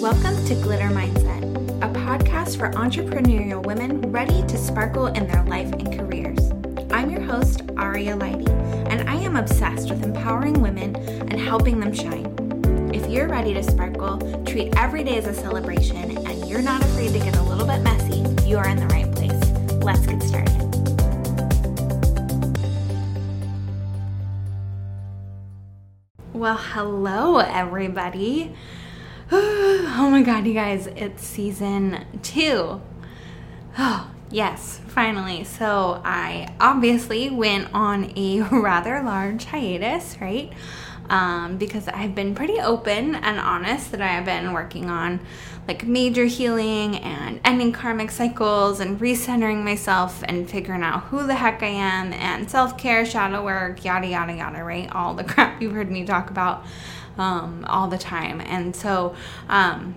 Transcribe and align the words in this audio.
Welcome 0.00 0.44
to 0.44 0.54
Glitter 0.54 0.90
Mindset, 0.90 1.42
a 1.82 1.92
podcast 1.92 2.56
for 2.56 2.70
entrepreneurial 2.70 3.66
women 3.66 4.12
ready 4.12 4.42
to 4.46 4.56
sparkle 4.56 5.08
in 5.08 5.26
their 5.26 5.42
life 5.42 5.72
and 5.72 5.92
careers. 5.92 6.38
I'm 6.92 7.10
your 7.10 7.20
host, 7.20 7.62
Aria 7.76 8.16
Lighty, 8.16 8.48
and 8.88 9.10
I 9.10 9.16
am 9.16 9.34
obsessed 9.34 9.90
with 9.90 10.04
empowering 10.04 10.62
women 10.62 10.94
and 10.94 11.40
helping 11.40 11.80
them 11.80 11.92
shine. 11.92 12.32
If 12.94 13.10
you're 13.10 13.26
ready 13.26 13.52
to 13.54 13.62
sparkle, 13.64 14.18
treat 14.44 14.72
every 14.76 15.02
day 15.02 15.16
as 15.16 15.26
a 15.26 15.34
celebration, 15.34 16.16
and 16.28 16.48
you're 16.48 16.62
not 16.62 16.80
afraid 16.80 17.12
to 17.14 17.18
get 17.18 17.36
a 17.36 17.42
little 17.42 17.66
bit 17.66 17.82
messy, 17.82 18.22
you 18.48 18.56
are 18.56 18.68
in 18.68 18.76
the 18.76 18.86
right 18.86 19.10
place. 19.12 19.50
Let's 19.82 20.06
get 20.06 20.22
started. 20.22 20.58
Well, 26.32 26.56
hello, 26.56 27.38
everybody. 27.38 28.54
Oh 30.00 30.08
my 30.10 30.22
god, 30.22 30.46
you 30.46 30.54
guys, 30.54 30.86
it's 30.86 31.22
season 31.22 32.06
two. 32.22 32.80
Oh, 33.76 34.10
yes, 34.30 34.80
finally. 34.86 35.44
So, 35.44 36.00
I 36.04 36.54
obviously 36.60 37.28
went 37.28 37.68
on 37.74 38.12
a 38.16 38.40
rather 38.52 39.02
large 39.02 39.44
hiatus, 39.44 40.16
right? 40.20 40.52
Um, 41.10 41.58
because 41.58 41.88
I've 41.88 42.14
been 42.14 42.34
pretty 42.34 42.58
open 42.60 43.16
and 43.16 43.38
honest 43.38 43.90
that 43.90 44.00
I 44.00 44.08
have 44.08 44.24
been 44.24 44.52
working 44.52 44.88
on 44.88 45.20
like 45.66 45.86
major 45.86 46.24
healing 46.24 46.96
and 46.96 47.40
ending 47.44 47.72
karmic 47.72 48.10
cycles 48.10 48.80
and 48.80 48.98
recentering 48.98 49.62
myself 49.62 50.22
and 50.26 50.48
figuring 50.48 50.82
out 50.82 51.04
who 51.04 51.26
the 51.26 51.34
heck 51.34 51.62
I 51.62 51.66
am 51.66 52.14
and 52.14 52.50
self 52.50 52.78
care, 52.78 53.04
shadow 53.04 53.44
work, 53.44 53.84
yada, 53.84 54.06
yada, 54.06 54.34
yada, 54.34 54.64
right? 54.64 54.90
All 54.90 55.12
the 55.12 55.24
crap 55.32 55.60
you've 55.60 55.72
heard 55.72 55.90
me 55.90 56.06
talk 56.06 56.30
about 56.30 56.64
um, 57.18 57.64
all 57.68 57.88
the 57.88 57.98
time. 57.98 58.40
And 58.40 58.74
so, 58.74 59.14
um, 59.48 59.94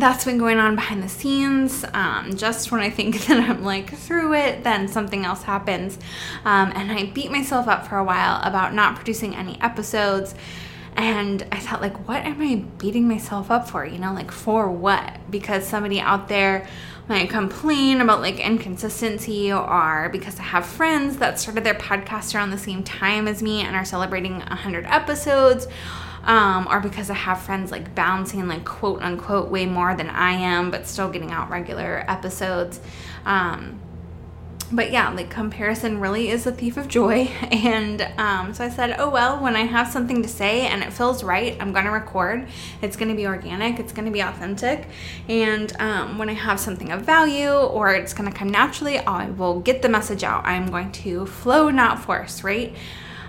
that's 0.00 0.24
been 0.24 0.38
going 0.38 0.58
on 0.58 0.74
behind 0.74 1.02
the 1.02 1.08
scenes. 1.08 1.84
Um, 1.92 2.36
just 2.36 2.70
when 2.70 2.80
I 2.80 2.90
think 2.90 3.18
that 3.26 3.50
I'm 3.50 3.64
like 3.64 3.94
through 3.94 4.34
it, 4.34 4.64
then 4.64 4.88
something 4.88 5.24
else 5.24 5.42
happens. 5.42 5.98
Um, 6.44 6.72
and 6.74 6.90
I 6.92 7.06
beat 7.06 7.30
myself 7.30 7.68
up 7.68 7.86
for 7.86 7.96
a 7.98 8.04
while 8.04 8.40
about 8.42 8.74
not 8.74 8.96
producing 8.96 9.34
any 9.34 9.60
episodes. 9.60 10.34
And 10.96 11.46
I 11.52 11.58
thought, 11.58 11.82
like, 11.82 12.08
what 12.08 12.24
am 12.24 12.40
I 12.40 12.56
beating 12.78 13.06
myself 13.06 13.50
up 13.50 13.68
for? 13.68 13.84
You 13.84 13.98
know, 13.98 14.14
like, 14.14 14.30
for 14.30 14.70
what? 14.70 15.18
Because 15.30 15.66
somebody 15.66 16.00
out 16.00 16.28
there 16.28 16.66
might 17.06 17.28
complain 17.28 18.00
about 18.00 18.20
like 18.20 18.40
inconsistency, 18.40 19.52
or 19.52 20.08
because 20.10 20.40
I 20.40 20.42
have 20.42 20.66
friends 20.66 21.18
that 21.18 21.38
started 21.38 21.64
their 21.64 21.74
podcast 21.74 22.34
around 22.34 22.50
the 22.50 22.58
same 22.58 22.82
time 22.82 23.28
as 23.28 23.42
me 23.42 23.60
and 23.60 23.76
are 23.76 23.84
celebrating 23.84 24.38
100 24.38 24.86
episodes 24.86 25.68
um, 26.26 26.66
or 26.68 26.80
because 26.80 27.08
I 27.08 27.14
have 27.14 27.40
friends 27.40 27.70
like 27.70 27.94
bouncing 27.94 28.46
like 28.48 28.64
quote 28.64 29.00
unquote 29.00 29.48
way 29.48 29.64
more 29.64 29.94
than 29.94 30.10
I 30.10 30.32
am, 30.32 30.70
but 30.70 30.86
still 30.86 31.08
getting 31.08 31.30
out 31.30 31.48
regular 31.48 32.04
episodes. 32.08 32.80
Um, 33.24 33.80
but 34.72 34.90
yeah, 34.90 35.10
like 35.10 35.30
comparison 35.30 36.00
really 36.00 36.28
is 36.28 36.44
a 36.44 36.50
thief 36.50 36.76
of 36.76 36.88
joy. 36.88 37.30
And 37.66 38.02
um, 38.18 38.52
so 38.52 38.64
I 38.64 38.68
said, 38.68 38.96
oh 38.98 39.08
well, 39.08 39.40
when 39.40 39.54
I 39.56 39.60
have 39.60 39.88
something 39.88 40.22
to 40.22 40.28
say 40.28 40.66
and 40.66 40.82
it 40.82 40.92
feels 40.92 41.22
right, 41.22 41.56
I'm 41.60 41.72
gonna 41.72 41.92
record. 41.92 42.48
It's 42.82 42.96
gonna 42.96 43.14
be 43.14 43.26
organic, 43.26 43.78
it's 43.78 43.92
gonna 43.92 44.10
be 44.10 44.20
authentic. 44.20 44.88
And 45.28 45.72
um, 45.80 46.18
when 46.18 46.28
I 46.28 46.34
have 46.34 46.58
something 46.58 46.90
of 46.90 47.02
value 47.02 47.52
or 47.52 47.94
it's 47.94 48.12
gonna 48.12 48.32
come 48.32 48.48
naturally, 48.48 48.98
I 48.98 49.30
will 49.30 49.60
get 49.60 49.82
the 49.82 49.88
message 49.88 50.24
out. 50.24 50.44
I'm 50.44 50.70
going 50.70 50.90
to 50.92 51.26
flow, 51.26 51.70
not 51.70 52.00
force, 52.00 52.42
right? 52.42 52.74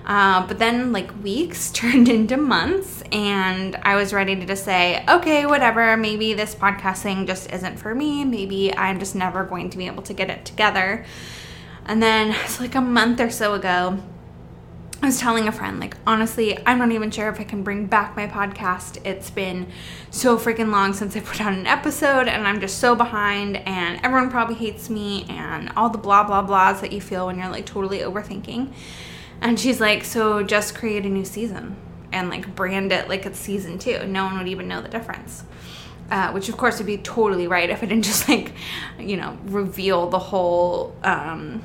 Uh, 0.08 0.48
but 0.48 0.58
then, 0.58 0.94
like, 0.94 1.12
weeks 1.22 1.70
turned 1.74 2.08
into 2.08 2.38
months, 2.38 3.04
and 3.12 3.76
I 3.84 3.96
was 3.96 4.14
ready 4.14 4.38
to 4.38 4.46
just 4.46 4.64
say, 4.64 5.04
okay, 5.08 5.46
whatever, 5.46 5.98
maybe 5.98 6.34
this 6.34 6.56
podcasting 6.56 7.28
just 7.28 7.52
isn't 7.52 7.78
for 7.78 7.94
me. 7.94 8.24
Maybe 8.24 8.74
I'm 8.76 9.00
just 9.00 9.16
never 9.16 9.44
going 9.44 9.70
to 9.70 9.78
be 9.78 9.86
able 9.86 10.04
to 10.04 10.14
get 10.14 10.30
it 10.30 10.46
together. 10.46 11.06
And 11.86 12.02
then 12.02 12.34
it's 12.44 12.60
like 12.62 12.74
a 12.74 12.82
month 12.82 13.20
or 13.20 13.30
so 13.30 13.54
ago, 13.54 14.00
I 15.02 15.06
was 15.06 15.20
telling 15.20 15.48
a 15.48 15.52
friend, 15.52 15.80
like, 15.80 15.96
honestly, 16.08 16.58
I'm 16.66 16.80
not 16.80 16.92
even 16.92 17.12
sure 17.12 17.30
if 17.30 17.40
I 17.40 17.44
can 17.44 17.64
bring 17.64 17.86
back 17.86 18.16
my 18.16 18.28
podcast. 18.28 19.06
It's 19.06 19.30
been 19.30 19.68
so 20.10 20.38
freaking 20.38 20.72
long 20.72 20.94
since 20.94 21.16
I 21.16 21.20
put 21.20 21.40
out 21.40 21.54
an 21.54 21.68
episode, 21.68 22.28
and 22.28 22.48
I'm 22.48 22.60
just 22.60 22.80
so 22.80 22.96
behind, 22.96 23.58
and 23.58 24.00
everyone 24.04 24.32
probably 24.32 24.56
hates 24.56 24.90
me, 24.90 25.26
and 25.30 25.72
all 25.78 25.90
the 25.90 26.00
blah, 26.00 26.24
blah, 26.24 26.46
blahs 26.46 26.82
that 26.82 26.92
you 26.92 27.00
feel 27.00 27.28
when 27.28 27.38
you're 27.38 27.50
like 27.50 27.66
totally 27.66 28.00
overthinking. 28.00 28.74
And 29.40 29.60
she's 29.60 29.80
like, 29.80 30.04
so 30.04 30.42
just 30.42 30.74
create 30.74 31.06
a 31.06 31.10
new 31.10 31.26
season 31.26 31.76
and 32.12 32.30
like 32.30 32.56
brand 32.56 32.92
it 32.92 33.08
like 33.08 33.26
it's 33.26 33.40
season 33.40 33.78
two. 33.78 34.06
No 34.08 34.26
one 34.26 34.38
would 34.38 34.48
even 34.48 34.68
know 34.68 34.82
the 34.82 34.90
difference. 34.90 35.44
Uh, 36.10 36.32
which 36.32 36.48
of 36.48 36.56
course 36.56 36.78
would 36.78 36.88
be 36.88 36.98
totally 36.98 37.48
right 37.48 37.70
if 37.70 37.84
I 37.84 37.86
didn't 37.86 38.06
just 38.06 38.30
like, 38.30 38.54
you 38.98 39.18
know, 39.18 39.38
reveal 39.44 40.10
the 40.10 40.20
whole 40.20 40.96
um, 41.04 41.62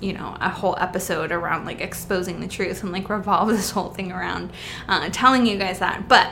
you 0.00 0.12
know 0.12 0.36
a 0.40 0.48
whole 0.48 0.76
episode 0.78 1.32
around 1.32 1.64
like 1.64 1.80
exposing 1.80 2.40
the 2.40 2.48
truth 2.48 2.82
and 2.82 2.92
like 2.92 3.08
revolve 3.08 3.48
this 3.56 3.70
whole 3.70 3.90
thing 3.90 4.12
around 4.12 4.50
uh, 4.88 5.08
telling 5.12 5.46
you 5.46 5.56
guys 5.56 5.78
that. 5.78 6.08
But 6.08 6.30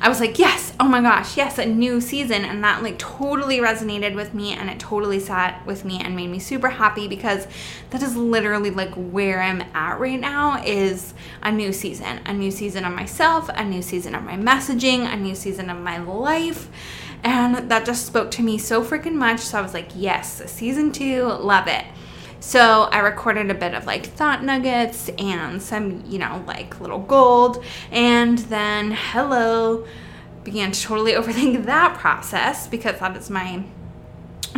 i 0.00 0.08
was 0.08 0.20
like 0.20 0.38
yes 0.38 0.72
oh 0.78 0.86
my 0.86 1.00
gosh 1.00 1.36
yes 1.36 1.58
a 1.58 1.66
new 1.66 2.00
season. 2.00 2.44
And 2.44 2.62
that 2.64 2.82
like 2.82 2.98
totally 2.98 3.58
resonated 3.58 4.14
with 4.14 4.34
me 4.34 4.52
and 4.52 4.70
it 4.70 4.78
totally 4.78 5.20
sat 5.20 5.64
with 5.66 5.84
me 5.84 6.00
and 6.00 6.14
made 6.14 6.28
me 6.28 6.38
super 6.38 6.68
happy 6.68 7.08
because 7.08 7.46
that 7.90 8.02
is 8.02 8.16
literally 8.16 8.70
like 8.70 8.94
where 8.94 9.42
i'm 9.42 9.62
at 9.74 9.98
right 9.98 10.20
now 10.20 10.62
is 10.64 11.14
a 11.42 11.50
new 11.50 11.72
season 11.72 12.20
a 12.26 12.32
new 12.32 12.50
season 12.50 12.84
of 12.84 12.92
myself 12.92 13.48
a 13.54 13.64
new 13.64 13.82
season 13.82 14.14
of 14.14 14.22
my 14.22 14.36
messaging 14.36 15.12
a 15.12 15.16
new 15.16 15.34
season 15.34 15.70
of 15.70 15.78
my 15.78 15.98
life. 15.98 16.68
And 17.24 17.68
that 17.68 17.84
just 17.84 18.06
spoke 18.06 18.30
to 18.32 18.42
me 18.42 18.58
so 18.58 18.84
freaking 18.84 19.14
much. 19.14 19.40
So 19.40 19.58
i 19.58 19.60
was 19.60 19.74
like 19.74 19.90
yes 19.94 20.42
season 20.50 20.92
two 20.92 21.24
love 21.24 21.66
it 21.66 21.84
so 22.40 22.84
I 22.84 22.98
recorded 23.00 23.50
a 23.50 23.54
bit 23.54 23.74
of 23.74 23.86
like 23.86 24.06
thought 24.06 24.44
nuggets 24.44 25.08
and 25.18 25.60
some, 25.60 26.04
you 26.06 26.18
know, 26.18 26.44
like 26.46 26.80
little 26.80 27.00
gold. 27.00 27.64
And 27.90 28.38
then, 28.38 28.92
hello, 28.92 29.86
began 30.44 30.72
to 30.72 30.80
totally 30.80 31.12
overthink 31.14 31.64
that 31.64 31.98
process 31.98 32.66
because 32.66 33.00
that 33.00 33.16
is 33.16 33.28
my 33.28 33.64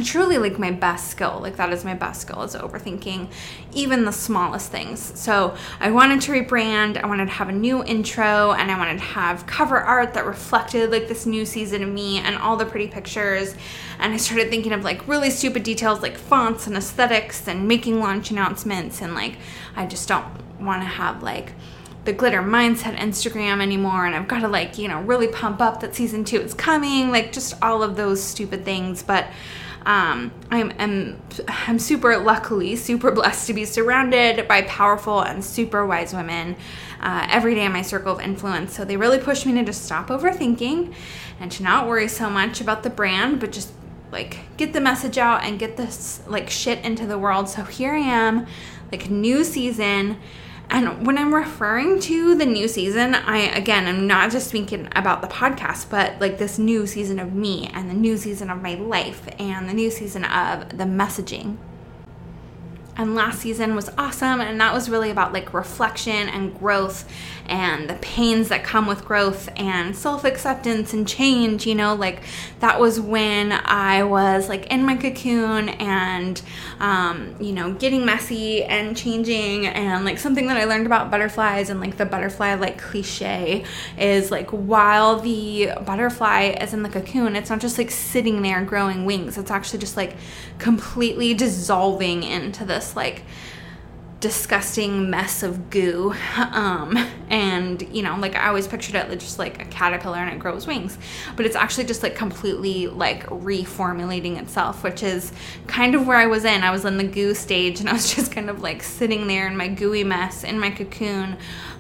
truly 0.03 0.39
like 0.39 0.59
my 0.59 0.71
best 0.71 1.09
skill 1.09 1.39
like 1.43 1.57
that 1.57 1.73
is 1.73 1.85
my 1.85 1.95
best 1.95 2.23
skill 2.23 2.43
is 2.43 2.55
overthinking 2.55 3.29
even 3.73 4.05
the 4.05 4.13
smallest 4.13 4.71
things. 4.71 5.13
So 5.19 5.57
i 5.81 5.91
wanted 5.91 6.21
to 6.23 6.33
rebrand 6.33 7.03
i 7.03 7.07
wanted 7.07 7.27
to 7.27 7.33
have 7.33 7.49
a 7.49 7.53
new 7.53 7.85
intro 7.85 8.53
and 8.53 8.71
i 8.71 8.79
wanted 8.79 8.99
to 8.99 9.05
have 9.05 9.47
cover 9.47 9.79
art 9.79 10.15
that 10.15 10.27
reflected 10.27 10.91
like 10.91 11.09
this 11.09 11.27
new 11.27 11.45
season 11.45 11.83
of 11.83 11.89
me 11.89 12.19
and 12.19 12.37
all 12.37 12.57
the 12.57 12.67
pretty 12.67 12.89
pictures. 12.89 13.55
And 13.99 14.13
i 14.13 14.17
started 14.17 14.51
thinking 14.51 14.73
of 14.73 14.85
like 14.85 15.07
really 15.07 15.31
stupid 15.31 15.63
details 15.63 16.03
like 16.03 16.17
fonts 16.17 16.67
and 16.67 16.77
aesthetics 16.77 17.47
and 17.49 17.69
making 17.69 18.01
launch 18.01 18.31
announcements. 18.31 19.03
And 19.03 19.15
like 19.15 19.37
i 19.77 19.87
just 19.87 20.09
don't 20.09 20.27
want 20.61 20.83
to 20.83 20.87
have 20.87 21.23
like 21.23 21.53
the 22.05 22.13
glitter 22.13 22.43
mindset 22.43 22.97
Instagram 22.97 23.61
anymore. 23.61 24.07
And 24.07 24.15
I've 24.15 24.29
got 24.29 24.41
to 24.41 24.49
like, 24.49 24.79
you 24.79 24.89
know, 24.89 25.01
really 25.03 25.29
pump 25.29 25.61
up 25.61 25.81
that 25.81 25.95
season 25.95 26.25
2 26.25 26.41
is 26.41 26.55
coming, 26.55 27.11
like 27.11 27.33
just 27.33 27.55
all 27.63 27.83
of 27.83 27.97
those 27.97 28.23
stupid 28.23 28.65
things, 28.65 29.03
but 29.03 29.27
um, 29.87 30.33
I'm, 30.51 30.73
I'm, 30.79 31.23
I'm 31.49 31.79
super 31.79 32.19
luckily 32.19 32.77
super 32.77 33.11
blessed 33.11 33.47
to 33.47 33.55
be 33.55 33.65
surrounded 33.65 34.47
by 34.47 34.63
powerful 34.63 35.21
and 35.21 35.45
super 35.45 35.87
wise 35.87 36.13
women 36.13 36.57
uh, 37.01 37.27
every 37.31 37.55
day 37.55 37.65
in 37.65 37.73
my 37.73 37.83
circle 37.83 38.13
of 38.13 38.21
influence. 38.21 38.75
So 38.75 38.85
they 38.85 38.97
really 38.97 39.19
pushed 39.19 39.47
me 39.47 39.55
to 39.55 39.65
just 39.65 39.85
stop 39.85 40.09
overthinking 40.09 40.95
and 41.41 41.51
to 41.53 41.63
not 41.63 41.89
worry 41.89 42.09
so 42.09 42.29
much 42.29 42.61
about 42.61 42.83
the 42.83 42.91
brand, 42.91 43.41
but 43.41 43.53
just 43.53 43.73
like 44.13 44.39
get 44.57 44.73
the 44.73 44.81
message 44.81 45.19
out 45.19 45.45
and 45.45 45.59
get 45.59 45.77
this 45.77 46.21
like 46.27 46.51
shit 46.51 46.85
into 46.85 47.07
the 47.07 47.19
world. 47.19 47.49
So 47.49 47.65
here 47.65 47.95
I 47.95 48.01
am, 48.01 48.47
like 48.93 49.09
new 49.09 49.45
season 49.45 50.19
and 50.71 51.07
when 51.07 51.19
I'm 51.19 51.35
referring 51.35 52.01
to 52.01 52.35
the 52.37 52.47
new 52.47 52.69
season, 52.69 53.15
I 53.15 53.39
again, 53.39 53.87
I'm 53.87 54.07
not 54.07 54.31
just 54.31 54.51
thinking 54.51 54.89
about 54.93 55.21
the 55.21 55.29
podcast, 55.29 55.91
but 55.91 56.21
like 56.21 56.39
this 56.39 56.59
new 56.59 56.87
season 56.87 57.19
of 57.19 57.35
me 57.35 57.69
and 57.75 57.91
the 57.91 57.95
new 57.95 58.17
season 58.17 58.51
of 58.51 58.63
my 58.63 58.75
life 58.75 59.29
and 59.39 59.69
the 59.69 59.75
new 59.75 59.91
season 59.91 60.25
of 60.25 60.71
the 60.71 60.85
messaging 60.85 61.57
and 63.01 63.15
last 63.15 63.41
season 63.41 63.75
was 63.75 63.91
awesome 63.99 64.41
and 64.41 64.61
that 64.61 64.73
was 64.73 64.89
really 64.89 65.11
about 65.11 65.33
like 65.33 65.53
reflection 65.53 66.29
and 66.29 66.59
growth 66.59 67.09
and 67.47 67.91
the 67.91 67.95
pains 67.95 68.49
that 68.49 68.63
come 68.63 68.87
with 68.87 69.05
growth 69.05 69.49
and 69.57 69.97
self-acceptance 69.97 70.93
and 70.93 71.09
change 71.09 71.67
you 71.67 71.75
know? 71.75 71.95
Like 71.95 72.23
that 72.61 72.79
was 72.79 73.01
when 73.01 73.53
i 73.53 74.03
was 74.03 74.49
like 74.49 74.67
in 74.67 74.85
my 74.85 74.97
cocoon 74.97 75.69
and 75.71 76.43
um, 76.79 77.35
you 77.41 77.53
know 77.53 77.73
getting 77.75 78.05
messy 78.05 78.63
and 78.65 78.97
changing 78.97 79.67
and 79.67 80.05
like 80.05 80.19
something 80.19 80.47
that 80.47 80.57
i 80.57 80.65
learned 80.65 80.87
about 80.87 81.11
butterflies 81.11 81.71
and 81.71 81.81
like 81.81 81.97
the 81.97 82.07
butterfly 82.07 82.55
like 82.55 82.79
cliche 82.79 83.65
is 83.99 84.31
like 84.31 84.49
while 84.51 85.19
the 85.19 85.71
butterfly 85.85 86.55
is 86.61 86.73
in 86.73 86.83
the 86.83 86.89
cocoon 86.89 87.35
it's 87.37 87.51
not 87.51 87.61
just 87.61 87.79
like 87.79 87.91
sitting 87.91 88.43
there 88.43 88.65
growing 88.65 89.05
wings. 89.05 89.39
It's 89.39 89.51
actually 89.51 89.79
just 89.79 89.97
like 89.97 90.17
completely 90.59 91.35
dissolving 91.35 92.23
into 92.23 92.65
this 92.65 92.90
like 92.97 93.23
disgusting 94.21 95.09
mess 95.09 95.43
of 95.43 95.71
goo. 95.71 96.15
Um, 96.51 96.97
and, 97.29 97.81
you 97.95 98.03
know, 98.03 98.17
like 98.19 98.35
I 98.35 98.49
always 98.49 98.67
pictured 98.67 98.97
it 98.97 99.21
just 99.21 99.39
like 99.39 99.63
a 99.63 99.65
caterpillar 99.67 100.19
and 100.19 100.33
it 100.35 100.39
grows 100.39 100.67
wings. 100.67 100.99
But 101.37 101.47
it's 101.47 101.55
actually 101.55 101.85
just 101.85 102.03
like 102.03 102.17
completely 102.17 102.89
like 102.89 103.25
reformulating 103.27 104.41
itself, 104.41 104.83
which 104.83 105.03
is 105.03 105.33
kind 105.67 105.95
of 105.95 106.07
where 106.07 106.17
I 106.17 106.27
was 106.27 106.45
in. 106.45 106.63
I 106.63 106.71
was 106.71 106.85
in 106.85 106.97
the 106.97 107.05
goo 107.05 107.35
stage 107.35 107.81
and 107.81 107.89
I 107.89 107.93
was 107.93 108.15
just 108.15 108.33
kind 108.33 108.51
of 108.51 108.63
like 108.63 108.83
sitting 108.83 109.27
there 109.27 109.47
in 109.47 109.57
my 109.57 109.69
gooey 109.69 110.03
mess 110.03 110.43
in 110.43 110.59
my 110.59 110.71
cocoon, 110.71 111.37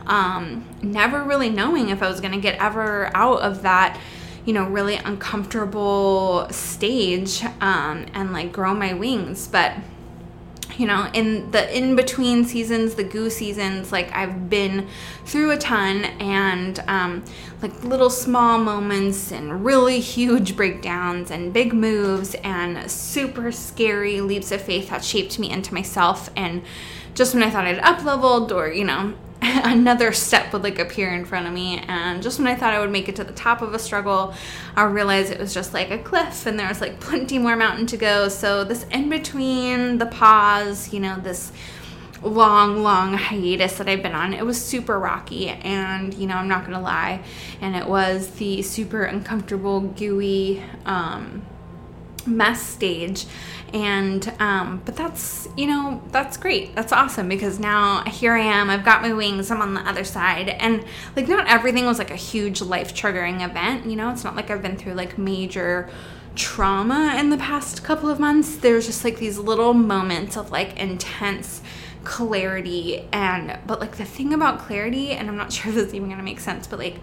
um, 0.06 0.64
never 0.82 1.24
really 1.24 1.50
knowing 1.50 1.88
if 1.88 2.02
I 2.02 2.08
was 2.08 2.20
going 2.20 2.32
to 2.32 2.40
get 2.40 2.60
ever 2.60 3.10
out 3.14 3.40
of 3.40 3.62
that 3.62 3.98
you 4.46 4.54
know, 4.54 4.64
really 4.64 4.96
uncomfortable 4.96 6.48
stage 6.50 7.44
um, 7.60 8.06
and 8.14 8.32
like 8.32 8.52
grow 8.52 8.72
my 8.72 8.94
wings. 8.94 9.46
But 9.46 9.74
you 10.80 10.86
know, 10.86 11.10
in 11.12 11.50
the 11.50 11.76
in 11.76 11.94
between 11.94 12.46
seasons, 12.46 12.94
the 12.94 13.04
goo 13.04 13.28
seasons, 13.28 13.92
like 13.92 14.10
I've 14.14 14.48
been 14.48 14.88
through 15.26 15.50
a 15.50 15.58
ton 15.58 16.06
and 16.18 16.78
um, 16.88 17.22
like 17.60 17.84
little 17.84 18.08
small 18.08 18.56
moments 18.56 19.30
and 19.30 19.62
really 19.62 20.00
huge 20.00 20.56
breakdowns 20.56 21.30
and 21.30 21.52
big 21.52 21.74
moves 21.74 22.34
and 22.36 22.90
super 22.90 23.52
scary 23.52 24.22
leaps 24.22 24.52
of 24.52 24.62
faith 24.62 24.88
that 24.88 25.04
shaped 25.04 25.38
me 25.38 25.50
into 25.50 25.74
myself. 25.74 26.30
And 26.34 26.62
just 27.12 27.34
when 27.34 27.42
I 27.42 27.50
thought 27.50 27.66
I'd 27.66 27.78
up 27.80 28.02
leveled 28.02 28.50
or, 28.50 28.72
you 28.72 28.84
know, 28.84 29.12
another 29.42 30.12
step 30.12 30.52
would 30.52 30.62
like 30.62 30.78
appear 30.78 31.12
in 31.14 31.24
front 31.24 31.46
of 31.46 31.52
me 31.52 31.78
and 31.88 32.22
just 32.22 32.38
when 32.38 32.46
i 32.46 32.54
thought 32.54 32.74
i 32.74 32.80
would 32.80 32.90
make 32.90 33.08
it 33.08 33.16
to 33.16 33.24
the 33.24 33.32
top 33.32 33.62
of 33.62 33.72
a 33.72 33.78
struggle 33.78 34.34
i 34.76 34.82
realized 34.82 35.32
it 35.32 35.38
was 35.38 35.54
just 35.54 35.72
like 35.72 35.90
a 35.90 35.98
cliff 35.98 36.44
and 36.46 36.58
there 36.58 36.68
was 36.68 36.80
like 36.80 37.00
plenty 37.00 37.38
more 37.38 37.56
mountain 37.56 37.86
to 37.86 37.96
go. 37.96 38.28
So 38.28 38.64
this 38.64 38.84
in 38.84 39.08
between 39.08 39.98
the 39.98 40.06
pause 40.06 40.92
you 40.92 41.00
know 41.00 41.18
this 41.18 41.52
long 42.22 42.82
long 42.82 43.14
hiatus 43.14 43.78
that 43.78 43.88
i've 43.88 44.02
been 44.02 44.14
on 44.14 44.34
it 44.34 44.44
was 44.44 44.62
super 44.62 44.98
rocky 44.98 45.48
and 45.48 46.12
you 46.14 46.26
know 46.26 46.34
i'm 46.34 46.48
not 46.48 46.64
gonna 46.64 46.80
lie 46.80 47.22
and 47.62 47.74
it 47.74 47.86
was 47.86 48.30
the 48.32 48.60
super 48.60 49.04
uncomfortable 49.04 49.80
gooey 49.80 50.62
um, 50.84 51.42
mess 52.26 52.62
stage. 52.62 53.26
And 53.72 54.32
um, 54.40 54.82
but 54.84 54.96
that's 54.96 55.48
you 55.56 55.66
know 55.66 56.02
that's 56.10 56.36
great. 56.36 56.74
That's 56.74 56.92
awesome 56.92 57.28
because 57.28 57.58
now 57.60 58.02
here 58.04 58.34
i 58.34 58.40
am 58.40 58.68
i've 58.68 58.84
got 58.84 59.00
my 59.00 59.12
wings 59.12 59.50
i'm 59.50 59.62
on 59.62 59.74
the 59.74 59.80
other 59.80 60.04
side. 60.04 60.48
And 60.48 60.84
like 61.14 61.28
not 61.28 61.46
everything 61.48 61.86
was 61.86 61.98
like 61.98 62.10
a 62.10 62.16
huge 62.16 62.60
life 62.60 62.94
triggering 62.94 63.48
event 63.48 63.86
you 63.86 63.96
know? 63.96 64.10
It's 64.10 64.24
not 64.24 64.34
like 64.36 64.50
i've 64.50 64.62
been 64.62 64.76
through 64.76 64.94
like 64.94 65.18
major 65.18 65.88
trauma 66.34 67.16
in 67.18 67.30
the 67.30 67.36
past 67.36 67.84
couple 67.84 68.08
of 68.08 68.18
months. 68.18 68.56
There's 68.56 68.86
just 68.86 69.04
like 69.04 69.18
these 69.18 69.38
little 69.38 69.74
moments 69.74 70.36
of 70.36 70.50
like 70.50 70.78
intense 70.78 71.62
clarity 72.04 73.06
and 73.12 73.58
but 73.66 73.80
like 73.80 73.96
the 73.96 74.04
thing 74.04 74.32
about 74.32 74.58
clarity 74.58 75.10
and 75.10 75.28
i'm 75.28 75.36
not 75.36 75.52
sure 75.52 75.68
if 75.68 75.74
this 75.74 75.88
is 75.88 75.94
even 75.94 76.08
gonna 76.08 76.22
make 76.22 76.40
sense 76.40 76.66
but 76.66 76.78
like 76.78 76.96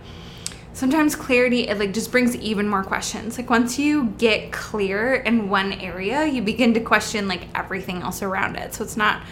sometimes 0.78 1.16
clarity 1.16 1.68
it 1.68 1.80
like 1.80 1.92
just 1.92 2.12
brings 2.12 2.36
even 2.36 2.68
more 2.68 2.84
questions. 2.84 3.36
Like 3.36 3.50
once 3.50 3.80
you 3.80 4.14
get 4.20 4.52
clear 4.52 5.16
in 5.16 5.50
one 5.50 5.74
area 5.74 6.28
you 6.28 6.44
begin 6.44 6.76
to 6.76 6.80
question 6.80 7.28
like 7.28 7.48
everything 7.56 8.04
else 8.04 8.22
around 8.22 8.58
it. 8.58 8.76
So 8.76 8.84
it's 8.84 8.96
not 8.96 9.24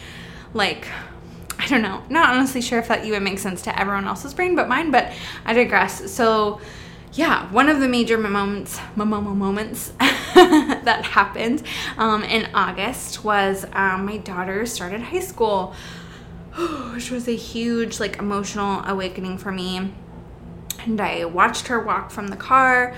like 0.54 0.88
i 1.58 1.68
don't 1.68 1.82
know 1.82 2.04
not 2.10 2.30
honestly 2.36 2.62
sure 2.62 2.80
if 2.80 2.88
that 2.90 3.06
even 3.06 3.24
makes 3.24 3.42
sense 3.42 3.62
to 3.62 3.80
everyone 3.80 4.06
else's 4.06 4.34
brain 4.34 4.56
but 4.56 4.68
mine 4.68 4.90
but 4.90 5.14
i 5.46 5.54
digress. 5.54 6.12
So 6.12 6.60
yeah 7.14 7.50
one 7.52 7.70
of 7.70 7.80
the 7.80 7.88
major 7.88 8.18
moments 8.18 8.80
moments 8.96 9.90
that 10.00 11.06
happened 11.06 11.62
um, 11.98 12.24
in 12.24 12.50
august 12.54 13.24
was 13.24 13.66
um, 13.74 14.06
my 14.06 14.18
daughter 14.18 14.66
started 14.66 15.00
high 15.00 15.20
school 15.20 15.76
which 16.94 17.12
was 17.12 17.28
a 17.28 17.36
huge 17.36 18.00
like 18.00 18.18
emotional 18.18 18.84
awakening 18.86 19.38
for 19.38 19.52
me 19.52 19.94
and 20.86 21.02
I 21.02 21.26
watched 21.26 21.68
her 21.68 21.80
walk 21.80 22.12
from 22.12 22.28
the 22.28 22.36
car 22.36 22.96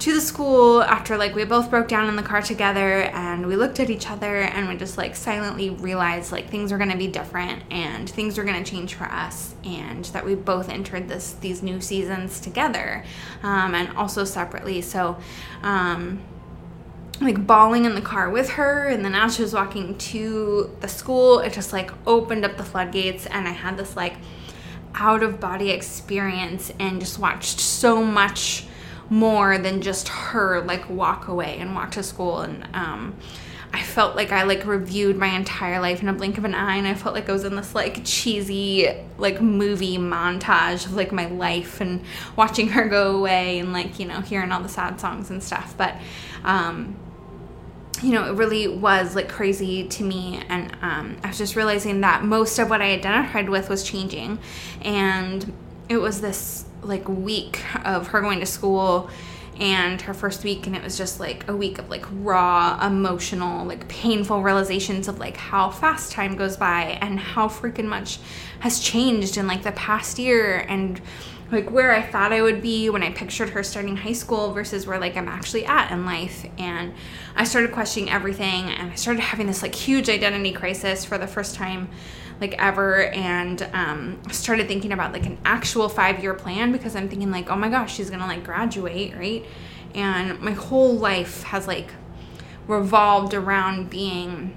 to 0.00 0.12
the 0.12 0.20
school 0.20 0.82
after 0.82 1.16
like 1.16 1.34
we 1.34 1.44
both 1.44 1.70
broke 1.70 1.88
down 1.88 2.08
in 2.08 2.16
the 2.16 2.22
car 2.22 2.42
together 2.42 3.02
and 3.02 3.46
we 3.46 3.56
looked 3.56 3.78
at 3.78 3.88
each 3.88 4.10
other 4.10 4.42
and 4.42 4.68
we 4.68 4.76
just 4.76 4.98
like 4.98 5.14
silently 5.14 5.70
realized 5.70 6.32
like 6.32 6.50
things 6.50 6.72
are 6.72 6.78
going 6.78 6.90
to 6.90 6.96
be 6.96 7.06
different 7.06 7.62
and 7.70 8.10
things 8.10 8.36
are 8.36 8.44
going 8.44 8.62
to 8.62 8.68
change 8.68 8.94
for 8.94 9.04
us 9.04 9.54
and 9.64 10.04
that 10.06 10.24
we 10.24 10.34
both 10.34 10.68
entered 10.68 11.08
this 11.08 11.34
these 11.40 11.62
new 11.62 11.80
seasons 11.80 12.40
together 12.40 13.04
um, 13.42 13.74
and 13.74 13.96
also 13.96 14.24
separately. 14.24 14.82
So 14.82 15.16
um, 15.62 16.20
like 17.20 17.46
bawling 17.46 17.84
in 17.84 17.94
the 17.94 18.02
car 18.02 18.28
with 18.28 18.50
her 18.50 18.88
and 18.88 19.04
then 19.04 19.14
as 19.14 19.36
she 19.36 19.42
was 19.42 19.54
walking 19.54 19.96
to 19.96 20.76
the 20.80 20.88
school 20.88 21.38
it 21.38 21.52
just 21.52 21.72
like 21.72 21.92
opened 22.06 22.44
up 22.44 22.56
the 22.56 22.64
floodgates 22.64 23.26
and 23.26 23.46
i 23.46 23.52
had 23.52 23.76
this 23.76 23.94
like 23.94 24.14
out 24.94 25.22
of 25.22 25.40
body 25.40 25.70
experience 25.70 26.72
and 26.78 27.00
just 27.00 27.18
watched 27.18 27.60
so 27.60 28.02
much 28.02 28.66
more 29.10 29.58
than 29.58 29.80
just 29.80 30.08
her 30.08 30.60
like 30.62 30.88
walk 30.88 31.28
away 31.28 31.58
and 31.58 31.74
walk 31.74 31.92
to 31.92 32.02
school. 32.02 32.40
And 32.40 32.66
um 32.74 33.14
I 33.72 33.82
felt 33.82 34.14
like 34.14 34.30
I 34.30 34.44
like 34.44 34.66
reviewed 34.66 35.16
my 35.16 35.26
entire 35.26 35.80
life 35.80 36.00
in 36.00 36.08
a 36.08 36.12
blink 36.12 36.38
of 36.38 36.44
an 36.44 36.54
eye 36.54 36.76
and 36.76 36.86
I 36.86 36.94
felt 36.94 37.12
like 37.12 37.28
I 37.28 37.32
was 37.32 37.42
in 37.42 37.56
this 37.56 37.74
like 37.74 38.04
cheesy 38.04 38.88
like 39.18 39.42
movie 39.42 39.98
montage 39.98 40.86
of 40.86 40.94
like 40.94 41.10
my 41.10 41.26
life 41.26 41.80
and 41.80 42.04
watching 42.36 42.68
her 42.68 42.88
go 42.88 43.16
away 43.16 43.58
and 43.58 43.72
like 43.72 43.98
you 43.98 44.06
know 44.06 44.20
hearing 44.20 44.52
all 44.52 44.62
the 44.62 44.68
sad 44.68 45.00
songs 45.00 45.28
and 45.30 45.42
stuff. 45.42 45.74
But 45.76 45.96
um 46.44 46.96
you 48.02 48.12
know, 48.12 48.24
it 48.24 48.36
really 48.36 48.68
was 48.68 49.14
like 49.14 49.28
crazy 49.28 49.86
to 49.88 50.02
me. 50.02 50.42
And 50.48 50.76
um, 50.82 51.16
I 51.22 51.28
was 51.28 51.38
just 51.38 51.56
realizing 51.56 52.00
that 52.00 52.24
most 52.24 52.58
of 52.58 52.70
what 52.70 52.82
I 52.82 52.92
identified 52.92 53.48
with 53.48 53.68
was 53.68 53.84
changing. 53.84 54.38
And 54.82 55.52
it 55.88 55.98
was 55.98 56.20
this 56.20 56.64
like 56.82 57.08
week 57.08 57.62
of 57.84 58.08
her 58.08 58.20
going 58.20 58.40
to 58.40 58.46
school 58.46 59.10
and 59.58 60.00
her 60.02 60.14
first 60.14 60.42
week 60.42 60.66
and 60.66 60.74
it 60.74 60.82
was 60.82 60.98
just 60.98 61.20
like 61.20 61.48
a 61.48 61.54
week 61.54 61.78
of 61.78 61.88
like 61.88 62.04
raw 62.10 62.84
emotional 62.84 63.64
like 63.64 63.86
painful 63.88 64.42
realizations 64.42 65.06
of 65.06 65.18
like 65.20 65.36
how 65.36 65.70
fast 65.70 66.10
time 66.10 66.36
goes 66.36 66.56
by 66.56 66.98
and 67.00 67.20
how 67.20 67.46
freaking 67.46 67.84
much 67.84 68.18
has 68.60 68.80
changed 68.80 69.36
in 69.36 69.46
like 69.46 69.62
the 69.62 69.72
past 69.72 70.18
year 70.18 70.66
and 70.68 71.00
like 71.54 71.70
where 71.70 71.92
I 71.92 72.02
thought 72.02 72.32
I 72.32 72.42
would 72.42 72.60
be 72.60 72.90
when 72.90 73.02
I 73.02 73.10
pictured 73.10 73.50
her 73.50 73.62
starting 73.62 73.96
high 73.96 74.12
school 74.12 74.52
versus 74.52 74.86
where 74.86 74.98
like 74.98 75.16
I'm 75.16 75.28
actually 75.28 75.64
at 75.64 75.90
in 75.90 76.04
life. 76.04 76.44
And 76.58 76.92
I 77.36 77.44
started 77.44 77.72
questioning 77.72 78.10
everything 78.10 78.70
and 78.70 78.90
I 78.90 78.94
started 78.96 79.20
having 79.20 79.46
this 79.46 79.62
like 79.62 79.74
huge 79.74 80.08
identity 80.08 80.52
crisis 80.52 81.04
for 81.04 81.16
the 81.16 81.26
first 81.26 81.54
time 81.54 81.88
like 82.40 82.54
ever 82.58 83.04
and 83.06 83.62
um, 83.72 84.20
started 84.30 84.66
thinking 84.66 84.92
about 84.92 85.12
like 85.12 85.24
an 85.26 85.38
actual 85.44 85.88
five 85.88 86.20
year 86.22 86.34
plan 86.34 86.72
because 86.72 86.96
I'm 86.96 87.08
thinking 87.08 87.30
like, 87.30 87.48
oh 87.50 87.56
my 87.56 87.68
gosh, 87.68 87.94
she's 87.94 88.10
gonna 88.10 88.26
like 88.26 88.44
graduate, 88.44 89.14
right? 89.14 89.44
And 89.94 90.40
my 90.40 90.52
whole 90.52 90.94
life 90.94 91.44
has 91.44 91.68
like 91.68 91.88
revolved 92.66 93.34
around 93.34 93.90
being 93.90 94.56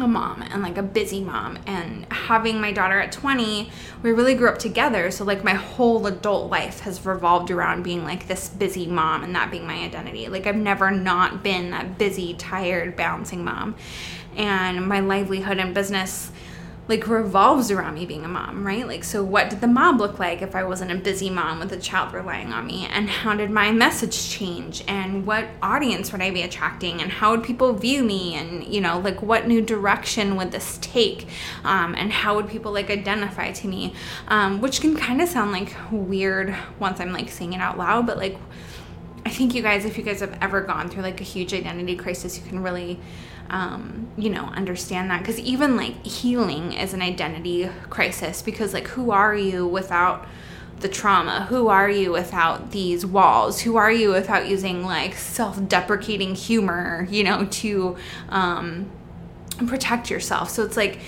a 0.00 0.08
mom 0.08 0.42
and 0.42 0.62
like 0.62 0.78
a 0.78 0.82
busy 0.82 1.20
mom. 1.20 1.58
And 1.66 2.06
having 2.12 2.60
my 2.60 2.72
daughter 2.72 3.00
at 3.00 3.12
20 3.12 3.70
we 4.02 4.12
really 4.12 4.34
grew 4.34 4.48
up 4.48 4.58
together. 4.58 5.10
So 5.10 5.24
like 5.24 5.44
my 5.44 5.54
whole 5.54 6.06
adult 6.06 6.50
life 6.50 6.80
has 6.80 7.04
revolved 7.04 7.50
around 7.50 7.82
being 7.82 8.04
like 8.04 8.28
this 8.28 8.48
busy 8.48 8.86
mom 8.86 9.22
and 9.24 9.34
that 9.34 9.50
being 9.50 9.66
my 9.66 9.84
identity. 9.84 10.28
Like 10.28 10.46
i've 10.46 10.56
never 10.56 10.90
not 10.90 11.42
been 11.42 11.70
that 11.70 11.98
busy 11.98 12.34
tired 12.34 12.96
bouncing 12.96 13.44
mom. 13.44 13.74
And 14.36 14.86
my 14.86 15.00
livelihood 15.00 15.58
and 15.58 15.74
business 15.74 16.30
like 16.88 17.06
revolves 17.06 17.70
around 17.70 17.94
me 17.94 18.06
being 18.06 18.24
a 18.24 18.28
mom, 18.28 18.66
right? 18.66 18.86
Like, 18.86 19.04
so 19.04 19.22
what 19.22 19.50
did 19.50 19.60
the 19.60 19.66
mom 19.66 19.98
look 19.98 20.18
like 20.18 20.40
if 20.40 20.54
I 20.54 20.64
wasn't 20.64 20.90
a 20.90 20.94
busy 20.94 21.28
mom 21.28 21.60
with 21.60 21.70
a 21.72 21.76
child 21.76 22.14
relying 22.14 22.50
on 22.50 22.66
me? 22.66 22.86
And 22.86 23.10
how 23.10 23.34
did 23.34 23.50
my 23.50 23.70
message 23.70 24.30
change? 24.30 24.82
And 24.88 25.26
what 25.26 25.46
audience 25.60 26.12
would 26.12 26.22
I 26.22 26.30
be 26.30 26.40
attracting? 26.40 27.02
And 27.02 27.12
how 27.12 27.32
would 27.32 27.44
people 27.44 27.74
view 27.74 28.02
me? 28.02 28.34
And, 28.36 28.66
you 28.66 28.80
know, 28.80 28.98
like 29.00 29.20
what 29.20 29.46
new 29.46 29.60
direction 29.60 30.36
would 30.36 30.50
this 30.50 30.78
take? 30.80 31.26
Um, 31.62 31.94
and 31.94 32.10
how 32.10 32.34
would 32.36 32.48
people 32.48 32.72
like 32.72 32.88
identify 32.88 33.52
to 33.52 33.68
me? 33.68 33.92
Um, 34.28 34.62
which 34.62 34.80
can 34.80 34.96
kind 34.96 35.20
of 35.20 35.28
sound 35.28 35.52
like 35.52 35.74
weird 35.90 36.56
once 36.78 37.00
I'm 37.00 37.12
like 37.12 37.28
saying 37.28 37.52
it 37.52 37.60
out 37.60 37.76
loud, 37.76 38.06
but 38.06 38.16
like, 38.16 38.38
I 39.26 39.30
think 39.30 39.54
you 39.54 39.60
guys, 39.60 39.84
if 39.84 39.98
you 39.98 40.04
guys 40.04 40.20
have 40.20 40.38
ever 40.40 40.62
gone 40.62 40.88
through 40.88 41.02
like 41.02 41.20
a 41.20 41.24
huge 41.24 41.52
identity 41.52 41.96
crisis, 41.96 42.38
you 42.38 42.46
can 42.48 42.62
really 42.62 42.98
um, 43.50 44.08
you 44.16 44.30
know, 44.30 44.44
understand 44.44 45.10
that. 45.10 45.20
Because 45.20 45.38
even 45.40 45.76
like 45.76 46.04
healing 46.04 46.72
is 46.72 46.92
an 46.92 47.02
identity 47.02 47.70
crisis 47.90 48.42
because, 48.42 48.74
like, 48.74 48.88
who 48.88 49.10
are 49.10 49.34
you 49.34 49.66
without 49.66 50.26
the 50.80 50.88
trauma? 50.88 51.46
Who 51.48 51.68
are 51.68 51.90
you 51.90 52.12
without 52.12 52.70
these 52.70 53.04
walls? 53.04 53.60
Who 53.60 53.76
are 53.76 53.90
you 53.90 54.10
without 54.10 54.48
using 54.48 54.84
like 54.84 55.14
self 55.14 55.66
deprecating 55.68 56.34
humor, 56.34 57.06
you 57.10 57.24
know, 57.24 57.46
to 57.46 57.96
um, 58.28 58.90
protect 59.66 60.10
yourself? 60.10 60.50
So 60.50 60.64
it's 60.64 60.76
like, 60.76 61.00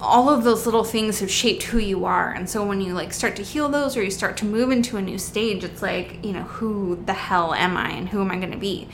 all 0.00 0.30
of 0.30 0.44
those 0.44 0.64
little 0.64 0.84
things 0.84 1.20
have 1.20 1.30
shaped 1.30 1.64
who 1.64 1.78
you 1.78 2.04
are 2.04 2.30
and 2.30 2.48
so 2.48 2.64
when 2.64 2.80
you 2.80 2.94
like 2.94 3.12
start 3.12 3.34
to 3.34 3.42
heal 3.42 3.68
those 3.68 3.96
or 3.96 4.02
you 4.02 4.10
start 4.10 4.36
to 4.36 4.44
move 4.44 4.70
into 4.70 4.96
a 4.96 5.02
new 5.02 5.18
stage 5.18 5.64
it's 5.64 5.82
like 5.82 6.24
you 6.24 6.32
know 6.32 6.44
who 6.44 7.02
the 7.06 7.12
hell 7.12 7.52
am 7.52 7.76
i 7.76 7.90
and 7.90 8.08
who 8.08 8.20
am 8.20 8.30
i 8.30 8.36
going 8.36 8.52
to 8.52 8.56
be 8.56 8.86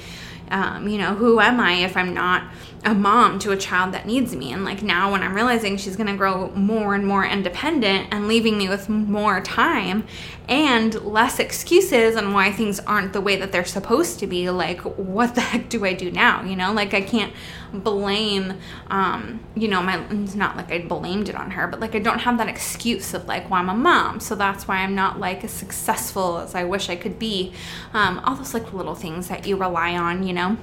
um, 0.50 0.88
you 0.88 0.98
know, 0.98 1.14
who 1.14 1.40
am 1.40 1.60
I 1.60 1.74
if 1.74 1.96
I'm 1.96 2.14
not 2.14 2.44
a 2.84 2.94
mom 2.94 3.38
to 3.40 3.52
a 3.52 3.56
child 3.56 3.94
that 3.94 4.06
needs 4.06 4.34
me? 4.34 4.52
And 4.52 4.64
like 4.64 4.82
now, 4.82 5.12
when 5.12 5.22
I'm 5.22 5.34
realizing 5.34 5.76
she's 5.76 5.96
gonna 5.96 6.16
grow 6.16 6.50
more 6.50 6.94
and 6.94 7.06
more 7.06 7.24
independent 7.24 8.08
and 8.10 8.28
leaving 8.28 8.58
me 8.58 8.68
with 8.68 8.88
more 8.88 9.40
time 9.40 10.04
and 10.48 10.94
less 11.02 11.38
excuses 11.38 12.16
on 12.16 12.32
why 12.32 12.52
things 12.52 12.78
aren't 12.80 13.12
the 13.12 13.20
way 13.20 13.36
that 13.36 13.52
they're 13.52 13.64
supposed 13.64 14.18
to 14.20 14.26
be, 14.26 14.50
like, 14.50 14.80
what 14.82 15.34
the 15.34 15.40
heck 15.52 15.68
do 15.68 15.84
I 15.84 15.94
do 15.94 16.10
now? 16.10 16.42
You 16.42 16.56
know, 16.56 16.72
like 16.72 16.94
I 16.94 17.00
can't 17.00 17.32
blame, 17.72 18.54
um, 18.88 19.40
you 19.54 19.68
know, 19.68 19.82
my, 19.82 20.04
it's 20.10 20.34
not 20.34 20.56
like 20.56 20.70
I 20.70 20.80
blamed 20.80 21.28
it 21.28 21.34
on 21.34 21.52
her, 21.52 21.66
but 21.66 21.80
like 21.80 21.94
I 21.94 21.98
don't 21.98 22.20
have 22.20 22.38
that 22.38 22.48
excuse 22.48 23.14
of 23.14 23.26
like, 23.26 23.50
well, 23.50 23.60
I'm 23.60 23.68
a 23.68 23.74
mom. 23.74 24.20
So 24.20 24.34
that's 24.34 24.68
why 24.68 24.78
I'm 24.78 24.94
not 24.94 25.18
like 25.18 25.44
as 25.44 25.50
successful 25.50 26.38
as 26.38 26.54
I 26.54 26.64
wish 26.64 26.88
I 26.88 26.96
could 26.96 27.18
be. 27.18 27.52
Um, 27.92 28.20
all 28.20 28.36
those 28.36 28.54
like 28.54 28.72
little 28.72 28.94
things 28.94 29.28
that 29.28 29.46
you 29.46 29.56
rely 29.56 29.96
on, 29.96 30.26
you 30.26 30.32
know? 30.32 30.56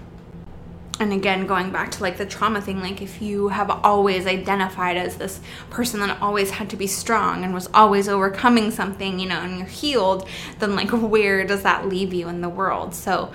and 1.02 1.14
again 1.14 1.48
going 1.48 1.72
back 1.72 1.90
to 1.90 2.04
like 2.04 2.18
the 2.18 2.26
trauma 2.26 2.62
thing 2.62 2.80
like 2.80 3.02
if 3.02 3.22
you 3.22 3.48
have 3.48 3.70
always 3.70 4.28
identified 4.28 4.96
as 4.96 5.18
this 5.18 5.42
person 5.72 6.00
that 6.00 6.22
always 6.22 6.52
had 6.52 6.70
to 6.70 6.76
be 6.76 6.86
strong 6.86 7.44
and 7.44 7.54
was 7.54 7.68
always 7.74 8.08
overcoming 8.08 8.70
something 8.70 9.18
you 9.20 9.28
know 9.28 9.40
and 9.42 9.58
you're 9.58 9.68
healed 9.68 10.30
then 10.60 10.76
like 10.76 10.90
where 10.92 11.46
does 11.46 11.64
that 11.64 11.88
leave 11.88 12.14
you 12.14 12.30
in 12.30 12.42
the 12.42 12.50
world 12.50 12.94
so 12.94 13.32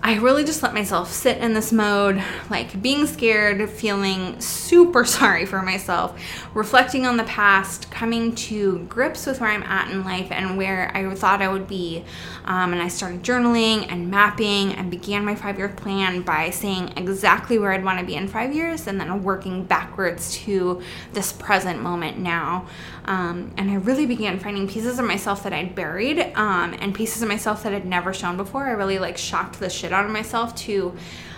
I 0.00 0.14
really 0.18 0.44
just 0.44 0.62
let 0.62 0.74
myself 0.74 1.12
sit 1.12 1.38
in 1.38 1.54
this 1.54 1.72
mode, 1.72 2.22
like 2.50 2.80
being 2.80 3.06
scared, 3.06 3.68
feeling 3.68 4.40
super 4.40 5.04
sorry 5.18 5.44
for 5.44 5.60
myself, 5.60 6.20
reflecting 6.54 7.04
on 7.04 7.16
the 7.16 7.24
past, 7.24 7.90
coming 7.90 8.34
to 8.36 8.78
grips 8.88 9.26
with 9.26 9.40
where 9.40 9.50
I'm 9.50 9.64
at 9.64 9.90
in 9.90 10.04
life 10.04 10.30
and 10.30 10.56
where 10.56 10.96
I 10.96 11.12
thought 11.14 11.42
I 11.42 11.48
would 11.48 11.66
be. 11.66 12.04
Um, 12.44 12.72
and 12.72 12.80
I 12.80 12.88
started 12.88 13.22
journaling 13.22 13.90
and 13.90 14.08
mapping 14.08 14.72
and 14.72 14.88
began 14.88 15.24
my 15.24 15.34
five 15.34 15.58
year 15.58 15.68
plan 15.68 16.22
by 16.22 16.50
saying 16.50 16.92
exactly 16.96 17.58
where 17.58 17.72
I'd 17.72 17.84
want 17.84 17.98
to 17.98 18.06
be 18.06 18.14
in 18.14 18.28
five 18.28 18.54
years 18.54 18.86
and 18.86 19.00
then 19.00 19.22
working 19.24 19.64
backwards 19.64 20.32
to 20.44 20.80
this 21.12 21.32
present 21.32 21.82
moment 21.82 22.18
now. 22.18 22.68
Um, 23.08 23.52
and 23.56 23.70
I 23.70 23.76
really 23.76 24.04
began 24.04 24.38
finding 24.38 24.68
pieces 24.68 24.98
of 24.98 25.06
myself 25.06 25.42
that 25.44 25.52
I'd 25.54 25.74
buried 25.74 26.20
um, 26.34 26.76
and 26.78 26.94
pieces 26.94 27.22
of 27.22 27.28
myself 27.28 27.62
that 27.62 27.72
I'd 27.72 27.86
never 27.86 28.12
shown 28.12 28.36
before. 28.36 28.66
I 28.66 28.72
really 28.72 28.98
like 28.98 29.16
shocked 29.16 29.58
the 29.58 29.70
shit 29.70 29.94
out 29.94 30.04
of 30.04 30.10
myself 30.10 30.54
to 30.56 30.94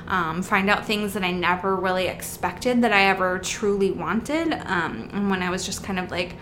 um, 0.09 0.43
find 0.43 0.69
out 0.69 0.85
things 0.85 1.15
that 1.15 1.23
I 1.23 1.31
never 1.31 1.77
really 1.77 2.09
expected 2.09 2.83
that 2.83 2.93
I 2.93 3.05
ever 3.05 3.39
truly 3.39 3.93
wanted. 3.93 4.53
Um, 4.53 5.11
and 5.13 5.31
when 5.31 5.45
I 5.45 5.51
was 5.51 5.65
just 5.65 5.85
kind 5.85 6.01
of 6.01 6.11
like 6.11 6.35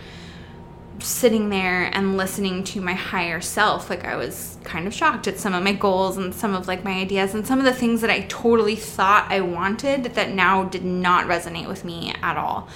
sitting 1.00 1.50
there 1.50 1.94
and 1.94 2.16
listening 2.16 2.64
to 2.64 2.80
my 2.80 2.94
higher 2.94 3.42
self, 3.42 3.90
like 3.90 4.06
I 4.06 4.16
was 4.16 4.56
kind 4.64 4.86
of 4.86 4.94
shocked 4.94 5.28
at 5.28 5.38
some 5.38 5.52
of 5.52 5.62
my 5.62 5.74
goals 5.74 6.16
and 6.16 6.34
some 6.34 6.54
of 6.54 6.66
like 6.66 6.84
my 6.84 6.92
ideas 6.92 7.34
and 7.34 7.46
some 7.46 7.58
of 7.58 7.66
the 7.66 7.74
things 7.74 8.00
that 8.00 8.08
I 8.08 8.22
totally 8.30 8.76
thought 8.76 9.30
I 9.30 9.42
wanted 9.42 10.04
that 10.14 10.30
now 10.30 10.64
did 10.64 10.86
not 10.86 11.26
resonate 11.26 11.68
with 11.68 11.84
me 11.84 12.14
at 12.22 12.38
all. 12.38 12.66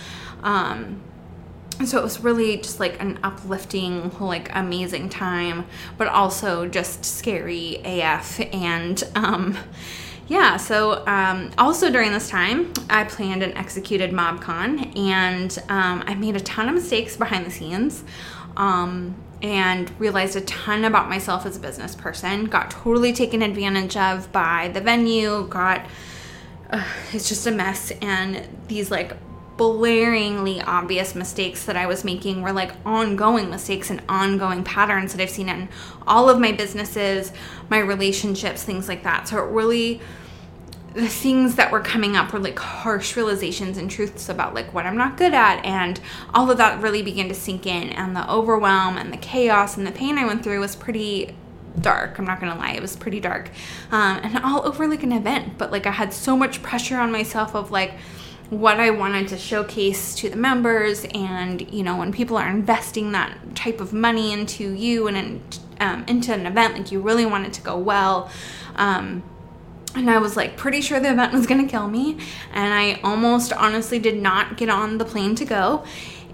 Um, 0.43 1.01
so 1.87 1.99
it 1.99 2.03
was 2.03 2.21
really 2.21 2.57
just 2.57 2.81
like 2.81 3.01
an 3.01 3.19
uplifting 3.23 4.11
like 4.19 4.55
amazing 4.55 5.09
time 5.09 5.65
but 5.99 6.09
also 6.09 6.67
just 6.67 7.05
scary 7.05 7.81
af 7.85 8.41
and 8.53 9.05
um 9.15 9.57
yeah 10.29 10.57
so 10.57 11.05
um, 11.07 11.51
also 11.59 11.91
during 11.91 12.13
this 12.13 12.29
time 12.29 12.73
i 12.89 13.05
planned 13.05 13.43
and 13.43 13.57
executed 13.57 14.11
mobcon 14.11 14.97
and 14.97 15.59
um, 15.69 16.03
i 16.07 16.15
made 16.15 16.37
a 16.37 16.41
ton 16.41 16.69
of 16.69 16.75
mistakes 16.75 17.17
behind 17.17 17.45
the 17.45 17.51
scenes 17.51 18.05
um, 18.57 19.15
and 19.43 19.91
realized 19.99 20.37
a 20.37 20.41
ton 20.43 20.85
about 20.85 21.09
myself 21.09 21.47
as 21.47 21.57
a 21.57 21.61
business 21.61 21.95
person. 21.95 22.45
Got 22.45 22.71
totally 22.71 23.13
taken 23.13 23.43
advantage 23.43 23.97
of 23.97 24.31
by 24.33 24.69
the 24.69 24.81
venue 24.81 25.47
got 25.49 25.87
uh, 26.71 26.85
it's 27.13 27.29
just 27.29 27.47
a 27.47 27.51
mess. 27.51 27.91
And 28.03 28.47
these 28.69 28.91
like 28.91 29.17
blaringly 29.63 30.63
obvious 30.67 31.15
mistakes 31.15 31.65
that 31.65 31.77
I 31.77 31.87
was 31.87 32.05
making 32.05 32.43
were 32.43 32.53
like 32.53 32.73
ongoing 32.85 33.51
mistakes 33.51 33.91
and 33.91 34.03
ongoing 34.09 34.65
patterns 34.65 35.13
that 35.13 35.23
I've 35.23 35.31
seen 35.31 35.49
in 35.49 35.69
all 36.07 36.29
of 36.29 36.41
my 36.41 36.53
businesses, 36.53 37.33
my 37.71 37.79
relationships, 37.79 38.63
things 38.63 38.89
like 38.89 39.03
that. 39.05 39.29
So 39.29 39.39
it 39.39 39.51
really 39.51 40.01
the 40.95 41.09
things 41.09 41.55
that 41.55 41.73
were 41.73 41.81
coming 41.81 42.17
up 42.17 42.33
were 42.33 42.39
like 42.39 42.59
harsh 42.59 43.17
realizations 43.17 43.79
and 43.79 43.91
truths 43.91 44.29
about 44.29 44.53
like 44.53 44.75
what 44.75 44.85
I'm 44.85 44.97
not 44.97 45.17
good 45.17 45.33
at. 45.33 45.65
And 45.65 45.99
all 46.35 46.51
of 46.51 46.59
that 46.59 46.83
really 46.83 47.03
began 47.03 47.29
to 47.29 47.35
sink 47.35 47.67
in. 47.67 47.89
And 47.91 48.15
the 48.15 48.31
overwhelm 48.31 48.99
and 48.99 49.13
the 49.13 49.17
chaos 49.17 49.77
and 49.77 49.87
the 49.87 49.93
pain 49.93 50.19
I 50.19 50.27
went 50.27 50.45
through 50.45 50.61
was 50.61 50.77
pretty 50.77 51.35
dark. 51.81 52.19
I'm 52.19 52.27
not 52.27 52.41
gonna 52.41 52.59
lie 52.59 52.73
it 52.73 52.83
was 52.83 52.97
pretty 52.97 53.21
dark. 53.21 53.51
Um, 53.91 54.21
and 54.23 54.39
all 54.39 54.67
over 54.67 54.87
like 54.87 55.03
an 55.03 55.13
event. 55.13 55.57
But 55.57 55.73
like 55.73 55.87
i 55.87 55.93
had 55.93 56.13
so 56.13 56.37
much 56.37 56.63
pressure 56.63 56.99
on 56.99 57.11
myself 57.11 57.55
of 57.55 57.71
like 57.71 57.95
what 58.53 58.79
I 58.79 58.91
wanted 58.91 59.29
to 59.29 59.39
showcase 59.39 60.15
to 60.17 60.29
the 60.29 60.37
members. 60.37 61.07
And, 61.15 61.73
you 61.73 61.83
know, 61.83 61.97
when 61.97 62.13
people 62.13 62.37
are 62.37 62.51
investing 62.51 63.13
that 63.13 63.57
type 63.57 63.81
of 63.81 63.95
money 63.95 64.31
into 64.31 64.75
you 64.75 65.09
and 65.09 65.17
in, 65.17 65.43
um, 65.81 66.05
into 66.07 66.35
an 66.35 66.45
event, 66.45 66.75
like 66.75 66.93
you 66.93 67.01
really 67.01 67.25
want 67.25 67.47
it 67.47 67.55
to 67.55 67.63
go 67.63 67.79
well. 67.79 68.31
Um, 68.77 69.23
and 69.95 70.11
I 70.11 70.19
was 70.19 70.37
like 70.37 70.59
pretty 70.59 70.83
sure 70.83 71.01
the 71.01 71.11
event 71.11 71.33
was 71.33 71.47
gonna 71.47 71.67
kill 71.67 71.89
me. 71.89 72.19
And 72.53 72.75
I 72.75 73.01
almost 73.03 73.55
honestly 73.55 73.99
did 73.99 74.21
not 74.21 74.59
get 74.59 74.69
on 74.69 74.99
the 74.99 75.07
plane 75.07 75.35
to 75.37 75.47
go. 75.47 75.85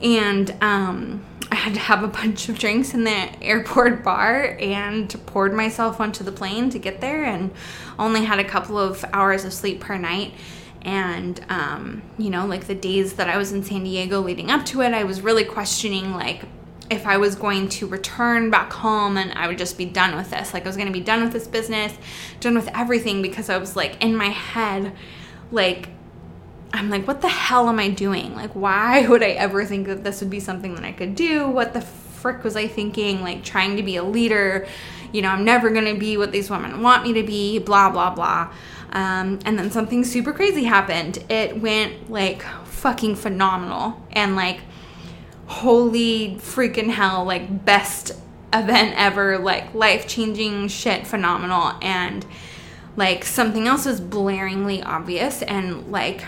And, 0.02 0.52
um, 0.60 1.24
I 1.52 1.54
had 1.54 1.74
to 1.74 1.80
have 1.80 2.02
a 2.02 2.08
bunch 2.20 2.48
of 2.48 2.58
drinks 2.58 2.94
in 2.94 3.04
the 3.04 3.40
airport 3.40 4.02
bar 4.04 4.56
and 4.58 5.08
poured 5.26 5.54
myself 5.54 6.00
onto 6.00 6.24
the 6.24 6.32
plane 6.32 6.68
to 6.70 6.80
get 6.80 7.00
there 7.00 7.24
and 7.24 7.52
only 7.96 8.24
had 8.24 8.40
a 8.40 8.44
couple 8.44 8.76
of 8.76 9.04
hours 9.12 9.44
of 9.44 9.52
sleep 9.52 9.78
per 9.78 9.96
night 9.96 10.34
and 10.82 11.44
um, 11.48 12.02
you 12.18 12.30
know 12.30 12.46
like 12.46 12.66
the 12.66 12.74
days 12.74 13.14
that 13.14 13.28
i 13.28 13.36
was 13.36 13.52
in 13.52 13.62
san 13.62 13.82
diego 13.84 14.20
leading 14.20 14.50
up 14.50 14.64
to 14.64 14.80
it 14.80 14.92
i 14.94 15.04
was 15.04 15.20
really 15.20 15.44
questioning 15.44 16.12
like 16.14 16.42
if 16.90 17.06
i 17.06 17.16
was 17.16 17.34
going 17.34 17.68
to 17.68 17.86
return 17.86 18.50
back 18.50 18.72
home 18.72 19.16
and 19.16 19.32
i 19.32 19.46
would 19.46 19.58
just 19.58 19.76
be 19.76 19.84
done 19.84 20.16
with 20.16 20.30
this. 20.30 20.54
Like 20.54 20.64
i 20.64 20.68
was 20.68 20.76
going 20.76 20.86
to 20.86 20.92
be 20.92 21.00
done 21.00 21.22
with 21.22 21.32
this 21.32 21.46
business 21.46 21.92
done 22.40 22.54
with 22.54 22.68
everything 22.74 23.22
because 23.22 23.48
i 23.50 23.58
was 23.58 23.76
like 23.76 24.02
in 24.02 24.16
my 24.16 24.28
head 24.28 24.92
like 25.50 25.88
i'm 26.72 26.90
like 26.90 27.06
what 27.06 27.20
the 27.20 27.28
hell 27.28 27.68
am 27.68 27.78
i 27.78 27.88
doing? 27.88 28.34
Like 28.34 28.52
why 28.52 29.06
would 29.08 29.22
i 29.22 29.30
ever 29.30 29.64
think 29.64 29.86
that 29.86 30.04
this 30.04 30.20
would 30.20 30.30
be 30.30 30.40
something 30.40 30.74
that 30.74 30.84
i 30.84 30.92
could 30.92 31.14
do? 31.14 31.48
What 31.48 31.74
the 31.74 31.80
frick 31.80 32.44
was 32.44 32.56
i 32.56 32.66
thinking? 32.66 33.20
Like 33.20 33.44
trying 33.44 33.76
to 33.76 33.82
be 33.82 33.96
a 33.96 34.04
leader. 34.04 34.66
You 35.12 35.22
know 35.22 35.30
i'm 35.30 35.44
never 35.44 35.70
going 35.70 35.92
to 35.92 35.98
be 35.98 36.16
what 36.18 36.32
these 36.32 36.50
women 36.50 36.82
want 36.82 37.02
me 37.02 37.14
to 37.14 37.22
be 37.22 37.58
blah 37.58 37.90
blah 37.90 38.14
blah 38.14 38.52
um, 38.92 39.38
and 39.44 39.58
then 39.58 39.70
something 39.70 40.04
super 40.04 40.32
crazy 40.32 40.64
happened. 40.64 41.18
It 41.28 41.60
went 41.60 42.10
like 42.10 42.42
fucking 42.64 43.16
phenomenal 43.16 44.02
and 44.12 44.36
like 44.36 44.60
holy 45.46 46.36
freaking 46.36 46.90
hell, 46.90 47.24
like 47.24 47.64
best 47.64 48.12
event 48.52 48.94
ever, 48.96 49.38
like 49.38 49.74
life 49.74 50.06
changing 50.06 50.68
shit, 50.68 51.06
phenomenal. 51.06 51.72
And 51.82 52.24
like 52.96 53.24
something 53.24 53.66
else 53.66 53.86
was 53.86 54.00
blaringly 54.00 54.84
obvious 54.84 55.42
and 55.42 55.90
like 55.90 56.24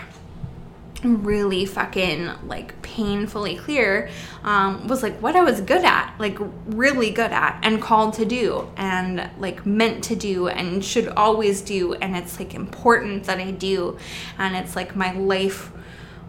really 1.03 1.65
fucking 1.65 2.31
like 2.47 2.79
painfully 2.81 3.55
clear 3.55 4.09
um, 4.43 4.87
was 4.87 5.01
like 5.03 5.21
what 5.21 5.35
I 5.35 5.43
was 5.43 5.61
good 5.61 5.83
at, 5.83 6.15
like 6.19 6.37
really 6.65 7.11
good 7.11 7.31
at, 7.31 7.59
and 7.63 7.81
called 7.81 8.13
to 8.15 8.25
do, 8.25 8.69
and 8.77 9.29
like 9.39 9.65
meant 9.65 10.03
to 10.05 10.15
do, 10.15 10.47
and 10.47 10.83
should 10.83 11.07
always 11.09 11.61
do. 11.61 11.93
And 11.95 12.15
it's 12.15 12.39
like 12.39 12.53
important 12.53 13.25
that 13.25 13.39
I 13.39 13.51
do, 13.51 13.97
and 14.37 14.55
it's 14.55 14.75
like 14.75 14.95
my 14.95 15.13
life 15.13 15.71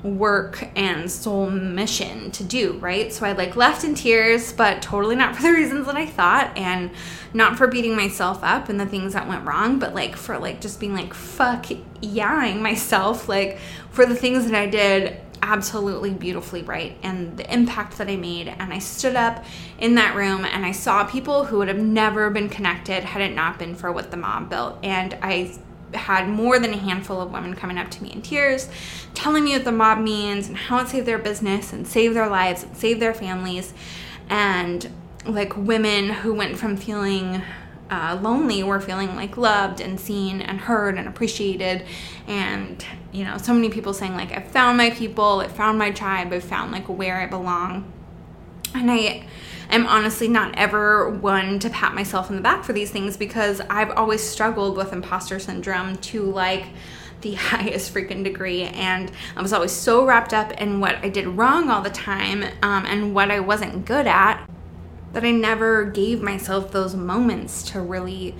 work 0.02 0.68
and 0.76 1.10
soul 1.10 1.48
mission 1.48 2.30
to 2.32 2.42
do, 2.42 2.74
right? 2.78 3.12
So 3.12 3.24
I 3.24 3.32
like 3.32 3.54
left 3.54 3.84
in 3.84 3.94
tears, 3.94 4.52
but 4.52 4.82
totally 4.82 5.16
not 5.16 5.36
for 5.36 5.42
the 5.42 5.50
reasons 5.50 5.86
that 5.86 5.96
I 5.96 6.06
thought 6.06 6.56
and 6.56 6.90
not 7.34 7.56
for 7.56 7.66
beating 7.66 7.96
myself 7.96 8.42
up 8.42 8.68
and 8.68 8.78
the 8.78 8.86
things 8.86 9.12
that 9.12 9.28
went 9.28 9.44
wrong, 9.46 9.78
but 9.78 9.94
like 9.94 10.16
for 10.16 10.38
like 10.38 10.60
just 10.60 10.80
being 10.80 10.94
like 10.94 11.14
fuck 11.14 11.66
yahing 12.00 12.60
myself 12.60 13.28
like 13.28 13.58
for 13.90 14.04
the 14.04 14.14
things 14.16 14.44
that 14.44 14.54
I 14.54 14.66
did 14.66 15.20
absolutely 15.42 16.10
beautifully 16.10 16.62
right 16.62 16.96
and 17.02 17.36
the 17.36 17.52
impact 17.52 17.98
that 17.98 18.08
I 18.08 18.16
made. 18.16 18.48
And 18.48 18.72
I 18.72 18.78
stood 18.78 19.16
up 19.16 19.44
in 19.78 19.96
that 19.96 20.14
room 20.14 20.44
and 20.44 20.64
I 20.64 20.72
saw 20.72 21.04
people 21.04 21.44
who 21.44 21.58
would 21.58 21.68
have 21.68 21.78
never 21.78 22.30
been 22.30 22.48
connected 22.48 23.04
had 23.04 23.22
it 23.22 23.34
not 23.34 23.58
been 23.58 23.74
for 23.74 23.92
what 23.92 24.10
the 24.10 24.16
mob 24.16 24.48
built. 24.48 24.78
And 24.82 25.16
I 25.20 25.56
had 25.94 26.28
more 26.28 26.58
than 26.58 26.72
a 26.72 26.76
handful 26.76 27.20
of 27.20 27.32
women 27.32 27.54
coming 27.54 27.78
up 27.78 27.90
to 27.90 28.02
me 28.02 28.12
in 28.12 28.22
tears, 28.22 28.68
telling 29.14 29.44
me 29.44 29.52
what 29.52 29.64
the 29.64 29.72
mob 29.72 29.98
means 29.98 30.48
and 30.48 30.56
how 30.56 30.78
it 30.78 30.88
saved 30.88 31.06
their 31.06 31.18
business 31.18 31.72
and 31.72 31.86
saved 31.86 32.16
their 32.16 32.28
lives 32.28 32.62
and 32.62 32.76
saved 32.76 33.00
their 33.00 33.14
families. 33.14 33.74
And 34.28 34.90
like 35.26 35.56
women 35.56 36.08
who 36.08 36.34
went 36.34 36.58
from 36.58 36.76
feeling 36.76 37.42
uh, 37.90 38.18
lonely 38.22 38.62
were 38.62 38.80
feeling 38.80 39.14
like 39.16 39.36
loved 39.36 39.80
and 39.80 40.00
seen 40.00 40.40
and 40.40 40.60
heard 40.60 40.96
and 40.96 41.06
appreciated. 41.06 41.84
And, 42.26 42.84
you 43.12 43.24
know, 43.24 43.36
so 43.36 43.52
many 43.52 43.68
people 43.68 43.92
saying, 43.92 44.14
like, 44.14 44.32
I 44.32 44.40
found 44.40 44.78
my 44.78 44.90
people, 44.90 45.40
I 45.40 45.48
found 45.48 45.78
my 45.78 45.90
tribe, 45.90 46.32
I 46.32 46.40
found 46.40 46.72
like 46.72 46.88
where 46.88 47.20
I 47.20 47.26
belong. 47.26 47.92
And 48.74 48.90
I 48.90 49.26
am 49.70 49.86
honestly 49.86 50.28
not 50.28 50.54
ever 50.56 51.08
one 51.08 51.58
to 51.60 51.70
pat 51.70 51.94
myself 51.94 52.30
in 52.30 52.36
the 52.36 52.42
back 52.42 52.64
for 52.64 52.72
these 52.72 52.90
things 52.90 53.16
because 53.16 53.60
I've 53.70 53.90
always 53.90 54.22
struggled 54.22 54.76
with 54.76 54.92
imposter 54.92 55.38
syndrome 55.38 55.96
to 55.96 56.22
like 56.24 56.66
the 57.22 57.34
highest 57.34 57.94
freaking 57.94 58.24
degree. 58.24 58.62
And 58.62 59.10
I 59.36 59.42
was 59.42 59.52
always 59.52 59.72
so 59.72 60.04
wrapped 60.04 60.34
up 60.34 60.52
in 60.60 60.80
what 60.80 60.96
I 60.96 61.08
did 61.08 61.26
wrong 61.26 61.70
all 61.70 61.82
the 61.82 61.90
time 61.90 62.44
um, 62.62 62.84
and 62.86 63.14
what 63.14 63.30
I 63.30 63.40
wasn't 63.40 63.84
good 63.84 64.06
at 64.06 64.46
that 65.12 65.24
I 65.24 65.30
never 65.30 65.84
gave 65.84 66.22
myself 66.22 66.72
those 66.72 66.94
moments 66.94 67.62
to 67.70 67.80
really, 67.80 68.34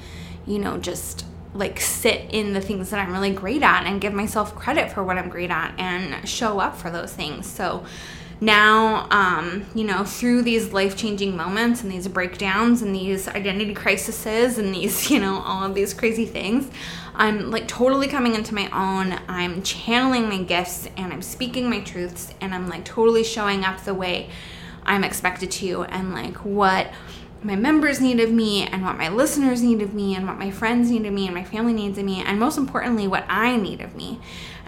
you 0.47 0.59
know, 0.59 0.79
just 0.79 1.27
like 1.55 1.79
sit 1.81 2.31
in 2.31 2.55
the 2.55 2.61
things 2.61 2.91
that 2.91 2.99
I'm 2.99 3.13
really 3.13 3.33
great 3.33 3.63
at 3.63 3.85
and 3.85 4.01
give 4.01 4.15
myself 4.15 4.55
credit 4.55 4.91
for 4.91 5.05
what 5.05 5.19
I'm 5.19 5.29
great 5.29 5.51
at 5.51 5.75
and 5.79 6.27
show 6.27 6.61
up 6.61 6.77
for 6.77 6.91
those 6.91 7.13
things. 7.13 7.47
So 7.47 7.85
now, 8.43 9.07
um, 9.13 9.67
you 9.73 9.85
know, 9.85 10.03
through 10.03 10.43
these 10.43 10.73
life 10.73 10.97
changing 10.97 11.37
moments 11.37 11.85
and 11.85 11.93
these 11.93 12.09
breakdowns 12.09 12.83
and 12.83 12.93
these 12.93 13.29
identity 13.29 13.73
crises 13.73 14.59
and 14.59 14.75
these, 14.75 15.11
you 15.13 15.21
know, 15.21 15.41
all 15.47 15.63
of 15.63 15.77
these 15.77 15.95
crazy 15.95 16.27
things, 16.27 16.69
I'm 17.15 17.53
like 17.53 17.69
totally 17.69 18.09
coming 18.09 18.35
into 18.35 18.53
my 18.53 18.69
own. 18.71 19.17
I'm 19.29 19.63
channeling 19.63 20.29
my 20.29 20.39
gifts 20.39 20.89
and 20.97 21.13
I'm 21.13 21.23
speaking 21.23 21.71
my 21.71 21.83
truths 21.83 22.35
and 22.41 22.53
I'm 22.53 22.69
like 22.69 22.85
totally 22.85 23.23
showing 23.23 23.65
up 23.65 23.85
the 23.85 23.95
way 23.95 24.29
I'm 24.83 25.05
expected 25.05 25.53
to 25.53 25.85
and 25.85 26.13
like 26.13 26.39
what 26.39 26.93
my 27.45 27.55
members 27.55 28.01
need 28.01 28.19
of 28.19 28.33
me 28.33 28.67
and 28.67 28.83
what 28.83 28.99
my 28.99 29.09
listeners 29.09 29.63
need 29.63 29.83
of 29.83 29.95
me 29.95 30.17
and 30.17 30.27
what 30.27 30.39
my 30.39 30.51
friends 30.51 30.91
need 30.91 31.07
of 31.07 31.13
me 31.13 31.27
and 31.27 31.35
my 31.35 31.45
family 31.45 31.73
needs 31.73 31.97
of 31.97 32.05
me 32.05 32.23
and 32.23 32.39
most 32.39 32.57
importantly 32.57 33.09
what 33.09 33.25
i 33.29 33.57
need 33.57 33.81
of 33.81 33.97
me 33.97 34.21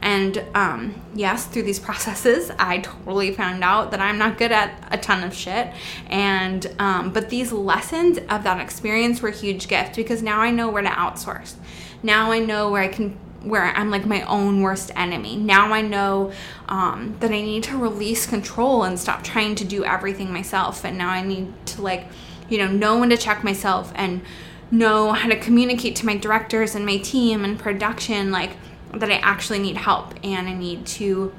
and 0.04 0.44
um, 0.54 0.94
yes 1.14 1.46
through 1.46 1.62
these 1.62 1.80
processes 1.88 2.50
i 2.58 2.78
totally 2.78 3.32
found 3.32 3.64
out 3.64 3.90
that 3.90 4.00
i'm 4.00 4.18
not 4.18 4.38
good 4.38 4.52
at 4.52 4.72
a 4.90 4.98
ton 4.98 5.24
of 5.24 5.34
shit 5.34 5.72
and 6.06 6.72
um, 6.78 7.12
but 7.12 7.30
these 7.30 7.50
lessons 7.50 8.18
of 8.30 8.44
that 8.44 8.60
experience 8.60 9.20
were 9.20 9.30
a 9.30 9.32
huge 9.32 9.66
gift 9.66 9.96
because 9.96 10.22
now 10.22 10.40
i 10.40 10.50
know 10.50 10.68
where 10.68 10.82
to 10.82 10.88
outsource 10.88 11.54
now 12.02 12.30
i 12.30 12.38
know 12.38 12.70
where 12.70 12.82
i 12.82 12.88
can 12.88 13.18
where 13.42 13.64
I'm 13.76 13.90
like 13.90 14.06
my 14.06 14.22
own 14.22 14.62
worst 14.62 14.90
enemy. 14.96 15.36
Now 15.36 15.70
I 15.70 15.82
know 15.82 16.32
um, 16.66 17.14
that 17.20 17.30
I 17.30 17.42
need 17.42 17.64
to 17.64 17.76
release 17.76 18.26
control 18.26 18.84
and 18.84 18.98
stop 18.98 19.22
trying 19.22 19.54
to 19.56 19.66
do 19.66 19.84
everything 19.84 20.32
myself. 20.32 20.82
And 20.82 20.96
now 20.96 21.10
I 21.10 21.20
need 21.20 21.52
to 21.66 21.82
like 21.82 22.06
you 22.48 22.58
know, 22.58 22.68
know 22.68 22.98
when 22.98 23.10
to 23.10 23.16
check 23.16 23.44
myself 23.44 23.92
and 23.94 24.22
know 24.70 25.12
how 25.12 25.28
to 25.28 25.36
communicate 25.36 25.96
to 25.96 26.06
my 26.06 26.16
directors 26.16 26.74
and 26.74 26.84
my 26.84 26.98
team 26.98 27.44
and 27.44 27.58
production 27.58 28.30
like 28.30 28.52
that 28.98 29.10
I 29.10 29.16
actually 29.16 29.58
need 29.58 29.76
help 29.76 30.14
and 30.22 30.48
I 30.48 30.54
need 30.54 30.86
to 30.86 31.32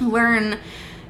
learn 0.00 0.58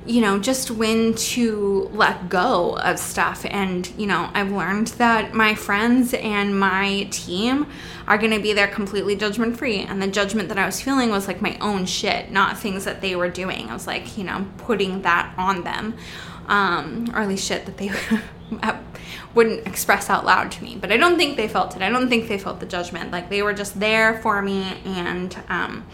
you 0.07 0.21
know 0.21 0.39
just 0.39 0.71
when 0.71 1.15
to 1.15 1.89
let 1.93 2.29
go 2.29 2.77
of 2.79 2.99
stuff. 2.99 3.47
And 3.49 3.91
you 3.97 4.07
know 4.07 4.31
I've 4.35 4.53
learned 4.53 4.89
that 4.89 5.35
my 5.35 5.55
friends 5.55 6.15
and 6.15 6.59
my 6.59 7.09
team 7.11 7.67
are 8.07 8.19
going 8.19 8.33
to 8.33 8.41
be 8.41 8.53
there 8.53 8.69
completely 8.69 9.17
judgment 9.17 9.57
free 9.57 9.79
and 9.79 10.03
the 10.03 10.07
judgment 10.07 10.49
that 10.51 10.59
I 10.59 10.67
was 10.67 10.81
feeling 10.81 11.11
was 11.11 11.27
like 11.27 11.41
my 11.41 11.57
own 11.61 11.87
shit 11.87 12.31
not 12.31 12.59
things 12.59 12.85
that 12.85 13.01
they 13.01 13.17
were 13.17 13.31
doing. 13.31 13.71
I 13.71 13.73
was 13.73 13.87
like 13.87 14.19
you 14.19 14.25
know 14.25 14.47
putting 14.59 15.03
that 15.03 15.35
on 15.39 15.65
them 15.65 15.95
um, 16.49 17.11
or 17.15 17.21
at 17.21 17.29
least 17.29 17.47
shit 17.47 17.67
that 17.67 17.77
they 17.77 17.91
wouldn't 19.35 19.67
express 19.67 20.09
out 20.09 20.25
loud 20.25 20.53
to 20.53 20.63
me. 20.63 20.77
But 20.81 20.93
I 20.93 20.97
don't 20.97 21.17
think 21.17 21.37
they 21.37 21.49
felt 21.49 21.75
it. 21.77 21.83
I 21.83 21.91
don't 21.91 22.09
think 22.09 22.29
they 22.29 22.39
felt 22.39 22.61
the 22.61 22.67
judgment. 22.67 23.11
Like 23.11 23.29
they 23.29 23.43
were 23.43 23.55
just 23.55 23.79
there 23.81 24.21
for 24.21 24.41
me. 24.43 24.63
And 24.85 25.37
um, 25.49 25.87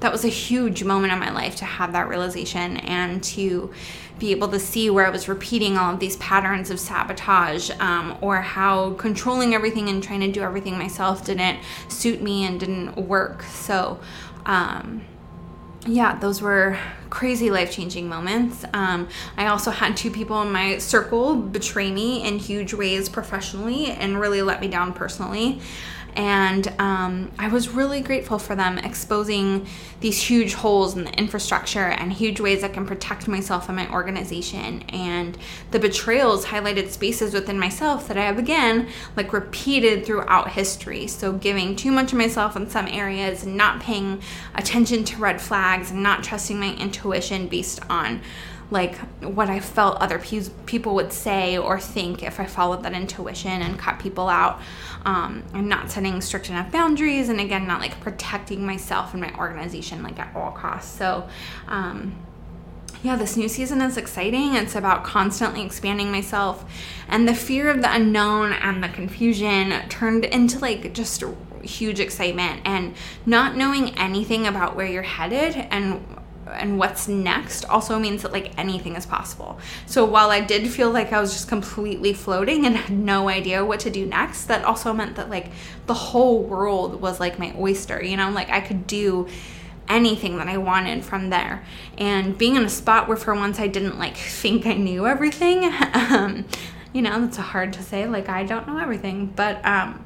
that 0.00 0.12
was 0.12 0.24
a 0.24 0.28
huge 0.28 0.84
moment 0.84 1.12
in 1.12 1.18
my 1.18 1.30
life 1.30 1.56
to 1.56 1.64
have 1.64 1.92
that 1.92 2.08
realization 2.08 2.78
and 2.78 3.22
to 3.24 3.72
be 4.18 4.32
able 4.32 4.48
to 4.48 4.58
see 4.58 4.90
where 4.90 5.06
I 5.06 5.10
was 5.10 5.28
repeating 5.28 5.78
all 5.78 5.94
of 5.94 6.00
these 6.00 6.16
patterns 6.16 6.70
of 6.70 6.80
sabotage 6.80 7.70
um, 7.78 8.18
or 8.20 8.40
how 8.40 8.94
controlling 8.94 9.54
everything 9.54 9.88
and 9.88 10.02
trying 10.02 10.20
to 10.20 10.32
do 10.32 10.42
everything 10.42 10.76
myself 10.76 11.24
didn't 11.24 11.60
suit 11.88 12.20
me 12.20 12.44
and 12.44 12.58
didn't 12.58 12.96
work. 12.96 13.44
So, 13.44 14.00
um, 14.44 15.04
yeah, 15.86 16.18
those 16.18 16.42
were 16.42 16.78
crazy 17.08 17.50
life 17.50 17.72
changing 17.72 18.08
moments. 18.08 18.64
Um, 18.74 19.08
I 19.36 19.46
also 19.46 19.70
had 19.70 19.96
two 19.96 20.10
people 20.10 20.42
in 20.42 20.52
my 20.52 20.78
circle 20.78 21.36
betray 21.36 21.90
me 21.90 22.26
in 22.26 22.38
huge 22.38 22.74
ways 22.74 23.08
professionally 23.08 23.86
and 23.86 24.20
really 24.20 24.42
let 24.42 24.60
me 24.60 24.68
down 24.68 24.92
personally. 24.92 25.60
And 26.18 26.74
um, 26.80 27.30
I 27.38 27.46
was 27.46 27.68
really 27.68 28.00
grateful 28.00 28.40
for 28.40 28.56
them 28.56 28.76
exposing 28.78 29.68
these 30.00 30.20
huge 30.20 30.54
holes 30.54 30.96
in 30.96 31.04
the 31.04 31.12
infrastructure 31.12 31.78
and 31.78 32.12
huge 32.12 32.40
ways 32.40 32.64
I 32.64 32.68
can 32.68 32.84
protect 32.84 33.28
myself 33.28 33.68
and 33.68 33.76
my 33.76 33.88
organization. 33.92 34.82
And 34.88 35.38
the 35.70 35.78
betrayals 35.78 36.46
highlighted 36.46 36.88
spaces 36.90 37.34
within 37.34 37.56
myself 37.56 38.08
that 38.08 38.18
I 38.18 38.24
have 38.24 38.36
again 38.36 38.88
like 39.16 39.32
repeated 39.32 40.04
throughout 40.04 40.50
history. 40.50 41.06
So 41.06 41.32
giving 41.34 41.76
too 41.76 41.92
much 41.92 42.10
of 42.10 42.18
myself 42.18 42.56
in 42.56 42.68
some 42.68 42.88
areas, 42.88 43.46
not 43.46 43.80
paying 43.80 44.20
attention 44.56 45.04
to 45.04 45.18
red 45.18 45.40
flags, 45.40 45.92
and 45.92 46.02
not 46.02 46.24
trusting 46.24 46.58
my 46.58 46.74
intuition 46.74 47.46
based 47.46 47.78
on 47.88 48.22
like 48.70 48.96
what 49.22 49.48
I 49.48 49.60
felt 49.60 49.96
other 49.98 50.18
pe- 50.18 50.50
people 50.66 50.94
would 50.94 51.12
say 51.12 51.56
or 51.56 51.80
think 51.80 52.22
if 52.22 52.38
I 52.38 52.46
followed 52.46 52.82
that 52.82 52.92
intuition 52.92 53.62
and 53.62 53.78
cut 53.78 53.98
people 53.98 54.28
out. 54.28 54.60
Um, 55.04 55.44
and 55.54 55.68
not 55.68 55.90
setting 55.92 56.20
strict 56.20 56.50
enough 56.50 56.72
boundaries, 56.72 57.28
and 57.28 57.40
again, 57.40 57.66
not 57.68 57.80
like 57.80 57.98
protecting 58.00 58.66
myself 58.66 59.12
and 59.14 59.22
my 59.22 59.32
organization 59.38 60.02
like 60.02 60.18
at 60.18 60.34
all 60.34 60.50
costs. 60.50 60.98
So, 60.98 61.28
um, 61.68 62.16
yeah, 63.02 63.14
this 63.14 63.36
new 63.36 63.48
season 63.48 63.80
is 63.80 63.96
exciting. 63.96 64.56
It's 64.56 64.74
about 64.74 65.04
constantly 65.04 65.64
expanding 65.64 66.10
myself, 66.10 66.64
and 67.06 67.28
the 67.28 67.34
fear 67.34 67.70
of 67.70 67.80
the 67.80 67.90
unknown 67.90 68.52
and 68.52 68.82
the 68.82 68.88
confusion 68.88 69.72
turned 69.88 70.24
into 70.24 70.58
like 70.58 70.92
just 70.92 71.22
huge 71.62 72.00
excitement 72.00 72.60
and 72.64 72.94
not 73.24 73.56
knowing 73.56 73.96
anything 73.98 74.46
about 74.46 74.74
where 74.74 74.86
you're 74.86 75.02
headed 75.02 75.54
and 75.70 76.04
and 76.54 76.78
what's 76.78 77.08
next 77.08 77.64
also 77.66 77.98
means 77.98 78.22
that 78.22 78.32
like 78.32 78.52
anything 78.58 78.96
is 78.96 79.06
possible. 79.06 79.58
So 79.86 80.04
while 80.04 80.30
I 80.30 80.40
did 80.40 80.68
feel 80.68 80.90
like 80.90 81.12
I 81.12 81.20
was 81.20 81.32
just 81.32 81.48
completely 81.48 82.12
floating 82.12 82.66
and 82.66 82.76
had 82.76 82.96
no 82.96 83.28
idea 83.28 83.64
what 83.64 83.80
to 83.80 83.90
do 83.90 84.06
next, 84.06 84.46
that 84.46 84.64
also 84.64 84.92
meant 84.92 85.16
that 85.16 85.30
like 85.30 85.50
the 85.86 85.94
whole 85.94 86.42
world 86.42 87.00
was 87.00 87.20
like 87.20 87.38
my 87.38 87.54
oyster, 87.58 88.02
you 88.02 88.16
know, 88.16 88.30
like 88.30 88.50
I 88.50 88.60
could 88.60 88.86
do 88.86 89.28
anything 89.88 90.36
that 90.36 90.48
I 90.48 90.58
wanted 90.58 91.04
from 91.04 91.30
there. 91.30 91.64
And 91.96 92.36
being 92.36 92.56
in 92.56 92.64
a 92.64 92.68
spot 92.68 93.08
where 93.08 93.16
for 93.16 93.34
once 93.34 93.58
I 93.58 93.66
didn't 93.66 93.98
like 93.98 94.16
think 94.16 94.66
I 94.66 94.74
knew 94.74 95.06
everything, 95.06 95.64
um, 95.94 96.44
you 96.92 97.02
know, 97.02 97.20
that's 97.20 97.36
hard 97.36 97.72
to 97.74 97.82
say. 97.82 98.06
Like 98.06 98.28
I 98.28 98.44
don't 98.44 98.66
know 98.66 98.78
everything, 98.78 99.32
but 99.34 99.64
um, 99.64 100.04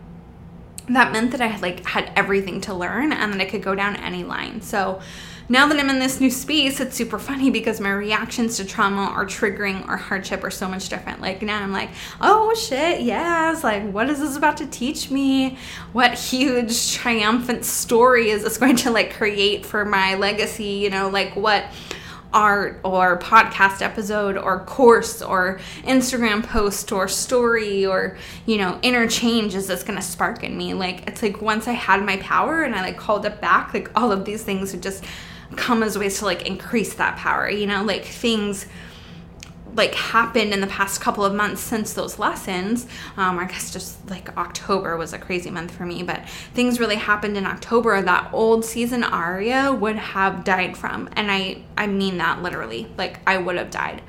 that 0.89 1.13
meant 1.13 1.31
that 1.31 1.41
I 1.41 1.47
had 1.47 1.63
like 1.63 1.87
had 1.87 2.13
everything 2.17 2.61
to 2.63 2.75
learn 2.75 3.13
and 3.13 3.33
that 3.33 3.41
I 3.41 3.45
could 3.45 3.63
go 3.63 3.75
down 3.75 3.97
any 3.97 4.25
line. 4.25 4.61
So 4.63 5.01
now 5.49 5.67
that 5.67 5.79
I'm 5.79 5.91
in 5.91 5.99
this 5.99 6.21
new 6.21 6.31
space, 6.31 6.81
it's 6.81 6.97
super 6.97 7.19
funny 7.19 7.51
because 7.51 7.81
my 7.81 7.93
reactions 7.93 8.57
to 8.57 8.65
trauma 8.65 9.13
or 9.17 9.27
triggering 9.27 9.87
or 9.89 9.97
hardship 9.97 10.45
are 10.45 10.51
so 10.51 10.69
much 10.69 10.89
different. 10.89 11.21
Like 11.21 11.43
now 11.43 11.63
I'm 11.63 11.73
like, 11.73 11.91
oh 12.21 12.55
shit, 12.55 13.03
yes, 13.03 13.65
like 13.65 13.91
what 13.91 14.09
is 14.09 14.21
this 14.21 14.37
about 14.37 14.57
to 14.59 14.67
teach 14.67 15.11
me? 15.11 15.59
What 15.93 16.15
huge 16.15 16.93
triumphant 16.95 17.65
story 17.65 18.31
is 18.31 18.45
this 18.45 18.59
going 18.59 18.77
to 18.77 18.91
like 18.91 19.15
create 19.15 19.67
for 19.67 19.85
my 19.85 20.15
legacy? 20.15 20.65
You 20.65 20.91
know, 20.91 21.09
like 21.09 21.35
what 21.37 21.65
art 22.33 22.81
or 22.83 23.19
podcast 23.19 23.83
episode 23.83 24.37
or 24.37 24.61
course 24.61 25.23
or 25.23 25.61
Instagram 25.85 26.43
post 26.43 26.91
or 26.93 27.09
story 27.09 27.85
or, 27.85 28.17
you 28.47 28.59
know, 28.59 28.79
interchange 28.83 29.55
is 29.55 29.67
this 29.67 29.83
going 29.83 29.99
to 29.99 30.05
spark 30.05 30.43
in 30.43 30.57
me? 30.57 30.75
Like, 30.75 31.07
it's 31.07 31.23
like 31.23 31.43
once 31.43 31.69
I 31.69 31.73
had 31.73 32.03
my 32.05 32.17
power 32.19 32.63
and 32.63 32.75
I 32.75 32.83
like 32.83 32.97
called 32.97 33.27
it 33.27 33.41
back, 33.41 33.75
like 33.75 33.91
all 33.95 34.13
of 34.13 34.25
these 34.25 34.43
things 34.43 34.73
would 34.73 34.83
just 34.83 35.05
come 35.57 35.83
as 35.83 35.99
ways 35.99 36.19
to 36.19 36.25
like 36.25 36.47
increase 36.47 36.95
that 36.95 37.17
power, 37.17 37.49
you 37.49 37.67
know, 37.67 37.83
like 37.83 38.05
things 38.05 38.67
like 39.75 39.95
happened 39.95 40.53
in 40.53 40.61
the 40.61 40.67
past 40.67 41.01
couple 41.01 41.25
of 41.25 41.35
months 41.35 41.61
since 41.61 41.95
those 41.95 42.19
lessons. 42.19 42.87
Um, 43.17 43.39
I 43.39 43.47
guess 43.47 43.73
just 43.73 44.09
like 44.11 44.37
October 44.37 44.97
was 44.97 45.13
a 45.13 45.19
crazy 45.19 45.51
month 45.51 45.71
for 45.71 45.87
me, 45.87 46.03
but 46.03 46.29
things 46.55 46.79
really 46.79 46.97
happened 46.97 47.37
in 47.37 47.47
October 47.47 48.03
that 48.03 48.31
old 48.33 48.65
season 48.65 49.03
Aria 49.03 49.73
would 49.73 49.97
have 49.97 50.45
died 50.45 50.77
from, 50.77 51.09
and 51.13 51.31
I 51.31 51.63
I 51.77 51.87
mean 51.87 52.19
that 52.19 52.43
literally, 52.43 52.89
like 52.99 53.21
I 53.27 53.39
would 53.39 53.57
have 53.57 53.71
died. 53.71 54.03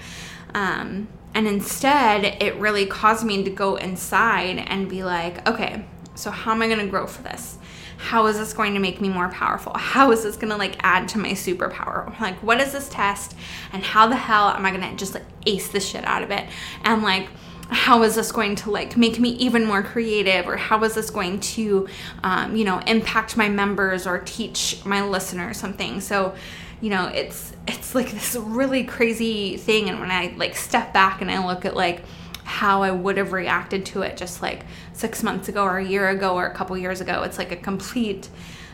Um, 0.54 1.08
and 1.34 1.48
instead, 1.48 2.26
it 2.44 2.56
really 2.58 2.86
caused 2.86 3.26
me 3.26 3.44
to 3.44 3.50
go 3.50 3.76
inside 3.76 4.60
and 4.68 4.88
be 4.88 5.04
like, 5.04 5.48
okay, 5.50 5.86
so 6.16 6.30
how 6.30 6.52
am 6.52 6.62
I 6.62 6.68
going 6.68 6.80
to 6.80 6.88
grow 6.88 7.08
for 7.08 7.24
this? 7.24 7.58
How 8.04 8.26
is 8.26 8.38
this 8.38 8.52
going 8.52 8.74
to 8.74 8.82
make 8.82 9.00
me 9.00 9.08
more 9.08 9.30
powerful? 9.30 9.74
How 9.78 10.12
is 10.12 10.24
this 10.24 10.36
going 10.36 10.52
to 10.52 10.58
like 10.58 10.76
add 10.84 11.08
to 11.10 11.18
my 11.18 11.30
superpower? 11.30 12.20
Like, 12.20 12.36
what 12.44 12.60
is 12.60 12.74
this 12.74 12.90
test? 12.90 13.34
And 13.72 13.82
how 13.82 14.08
the 14.08 14.18
hell 14.18 14.50
am 14.50 14.66
I 14.66 14.72
going 14.72 14.82
to 14.82 14.96
just 14.98 15.14
like 15.14 15.24
ace 15.46 15.70
the 15.70 15.80
shit 15.80 16.04
out 16.04 16.22
of 16.22 16.30
it? 16.30 16.46
And 16.84 17.02
like, 17.02 17.30
how 17.70 18.04
is 18.04 18.16
this 18.16 18.30
going 18.30 18.56
to 18.56 18.72
like 18.72 18.98
make 18.98 19.20
me 19.20 19.30
even 19.30 19.66
more 19.66 19.82
creative 19.82 20.50
or 20.50 20.58
how 20.58 20.84
is 20.84 20.96
this 20.96 21.10
going 21.10 21.40
to 21.40 21.88
um, 22.24 22.58
you 22.58 22.66
know 22.66 22.80
impact 22.80 23.38
my 23.38 23.48
members 23.48 24.06
or 24.06 24.20
teach 24.20 24.84
my 24.86 25.02
listeners 25.02 25.58
something 25.58 26.02
so 26.02 26.36
you 26.82 26.90
know 26.90 27.08
it's 27.08 27.54
it's 27.68 27.96
like 27.96 28.12
this 28.12 28.36
really 28.36 28.84
crazy 28.84 29.56
thing 29.56 29.90
and 29.90 30.00
when 30.02 30.12
i 30.12 30.34
like 30.38 30.56
step 30.56 30.94
back 30.94 31.22
and 31.22 31.32
i 31.32 31.44
look 31.44 31.64
at 31.64 31.74
like 31.74 32.04
how 32.44 32.84
I 32.84 32.92
would 32.92 33.18
have 33.18 33.32
reacted 33.32 33.86
to 33.88 34.02
it 34.02 34.18
just 34.18 34.42
like 34.42 34.66
six 34.94 35.24
months 35.24 35.48
ago 35.50 35.64
or 35.64 35.78
a 35.78 35.86
year 35.86 36.10
ago 36.10 36.36
or 36.36 36.46
a 36.46 36.54
couple 36.54 36.78
years 36.78 37.02
ago. 37.02 37.24
It's 37.24 37.38
like 37.38 37.52
a 37.52 37.56
complete 37.56 38.30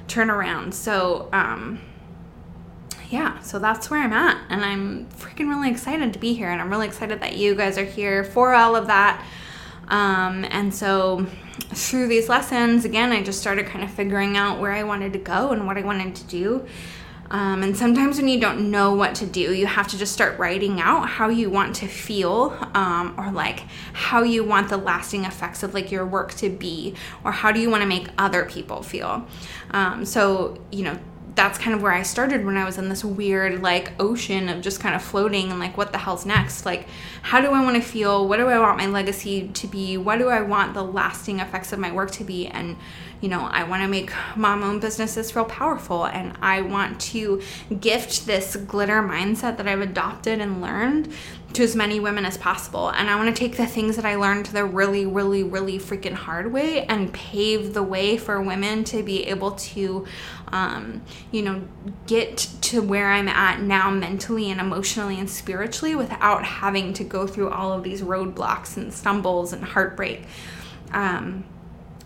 turnaround. 0.07 0.73
So, 0.73 1.29
um, 1.31 1.79
yeah, 3.09 3.39
so 3.41 3.59
that's 3.59 3.89
where 3.89 4.01
I'm 4.01 4.13
at. 4.13 4.37
And 4.49 4.63
I'm 4.63 5.07
freaking 5.17 5.49
really 5.49 5.69
excited 5.69 6.13
to 6.13 6.19
be 6.19 6.33
here. 6.33 6.49
And 6.49 6.61
I'm 6.61 6.69
really 6.69 6.87
excited 6.87 7.21
that 7.21 7.37
you 7.37 7.55
guys 7.55 7.77
are 7.77 7.85
here 7.85 8.23
for 8.23 8.53
all 8.53 8.75
of 8.75 8.87
that. 8.87 9.23
Um, 9.87 10.45
and 10.49 10.73
so 10.73 11.25
through 11.73 12.07
these 12.07 12.29
lessons, 12.29 12.85
again, 12.85 13.11
I 13.11 13.23
just 13.23 13.39
started 13.39 13.65
kind 13.65 13.83
of 13.83 13.91
figuring 13.91 14.37
out 14.37 14.59
where 14.59 14.71
I 14.71 14.83
wanted 14.83 15.13
to 15.13 15.19
go 15.19 15.51
and 15.51 15.65
what 15.65 15.77
I 15.77 15.81
wanted 15.81 16.15
to 16.15 16.23
do. 16.25 16.67
Um, 17.31 17.61
and 17.61 17.77
sometimes 17.77 18.17
when 18.17 18.27
you 18.27 18.39
don't 18.39 18.71
know 18.71 18.93
what 18.93 19.15
to 19.15 19.25
do, 19.25 19.53
you 19.53 19.67
have 19.67 19.87
to 19.89 19.97
just 19.97 20.13
start 20.13 20.39
writing 20.39 20.81
out 20.81 21.07
how 21.07 21.29
you 21.29 21.49
want 21.49 21.75
to 21.77 21.87
feel, 21.87 22.57
um, 22.73 23.13
or 23.17 23.31
like 23.31 23.63
how 23.93 24.23
you 24.23 24.43
want 24.43 24.69
the 24.69 24.77
lasting 24.77 25.25
effects 25.25 25.61
of 25.61 25.73
like 25.73 25.91
your 25.91 26.05
work 26.05 26.33
to 26.35 26.49
be, 26.49 26.95
or 27.23 27.31
how 27.31 27.51
do 27.51 27.59
you 27.59 27.69
want 27.69 27.81
to 27.81 27.87
make 27.87 28.07
other 28.17 28.45
people 28.45 28.81
feel. 28.81 29.27
Um, 29.71 30.05
so, 30.05 30.57
you 30.71 30.83
know, 30.83 30.97
that's 31.39 31.57
kind 31.57 31.73
of 31.73 31.81
where 31.81 31.93
I 31.93 32.03
started 32.03 32.45
when 32.45 32.57
I 32.57 32.65
was 32.65 32.77
in 32.77 32.89
this 32.89 33.05
weird 33.05 33.61
like 33.61 33.93
ocean 33.97 34.49
of 34.49 34.61
just 34.61 34.81
kind 34.81 34.93
of 34.93 35.01
floating 35.01 35.51
and 35.51 35.59
like 35.59 35.77
what 35.77 35.93
the 35.93 35.97
hell's 35.97 36.25
next? 36.25 36.65
Like 36.65 36.87
how 37.21 37.39
do 37.39 37.51
I 37.51 37.63
want 37.63 37.77
to 37.77 37.81
feel? 37.81 38.27
What 38.27 38.37
do 38.37 38.47
I 38.47 38.59
want 38.59 38.77
my 38.77 38.87
legacy 38.87 39.47
to 39.47 39.67
be? 39.67 39.95
What 39.95 40.19
do 40.19 40.27
I 40.27 40.41
want 40.41 40.73
the 40.73 40.83
lasting 40.83 41.39
effects 41.39 41.71
of 41.71 41.79
my 41.79 41.93
work 41.93 42.11
to 42.11 42.25
be? 42.25 42.47
And 42.47 42.75
you 43.21 43.27
know, 43.27 43.41
I 43.41 43.63
want 43.63 43.81
to 43.83 43.87
make 43.87 44.11
mom 44.35 44.63
owned 44.63 44.81
businesses 44.81 45.31
feel 45.31 45.45
powerful 45.45 46.05
and 46.05 46.37
I 46.41 46.61
want 46.61 47.01
to 47.01 47.41
gift 47.79 48.25
this 48.25 48.55
glitter 48.55 49.01
mindset 49.01 49.57
that 49.57 49.67
I've 49.67 49.81
adopted 49.81 50.39
and 50.39 50.61
learned 50.61 51.11
to 51.53 51.63
as 51.63 51.75
many 51.75 51.99
women 51.99 52.25
as 52.25 52.37
possible. 52.37 52.89
And 52.89 53.09
I 53.09 53.15
want 53.15 53.35
to 53.35 53.37
take 53.37 53.57
the 53.57 53.65
things 53.65 53.95
that 53.95 54.05
I 54.05 54.15
learned 54.15 54.47
the 54.47 54.63
really, 54.63 55.05
really, 55.05 55.43
really 55.43 55.79
freaking 55.79 56.13
hard 56.13 56.53
way 56.53 56.85
and 56.85 57.11
pave 57.11 57.73
the 57.73 57.83
way 57.83 58.17
for 58.17 58.39
women 58.41 58.83
to 58.85 59.01
be 59.01 59.25
able 59.25 59.51
to, 59.51 60.05
um, 60.49 61.01
you 61.31 61.41
know, 61.41 61.63
get 62.05 62.37
to 62.37 62.81
where 62.81 63.11
I'm 63.11 63.27
at 63.27 63.61
now 63.61 63.89
mentally 63.89 64.51
and 64.51 64.61
emotionally 64.61 65.19
and 65.19 65.29
spiritually 65.29 65.95
without 65.95 66.45
having 66.45 66.93
to 66.93 67.03
go 67.03 67.25
through 67.25 67.49
all 67.49 67.73
of 67.73 67.83
these 67.83 68.01
roadblocks 68.01 68.77
and 68.77 68.93
stumbles 68.93 69.51
and 69.51 69.63
heartbreak. 69.63 70.23
Um, 70.91 71.45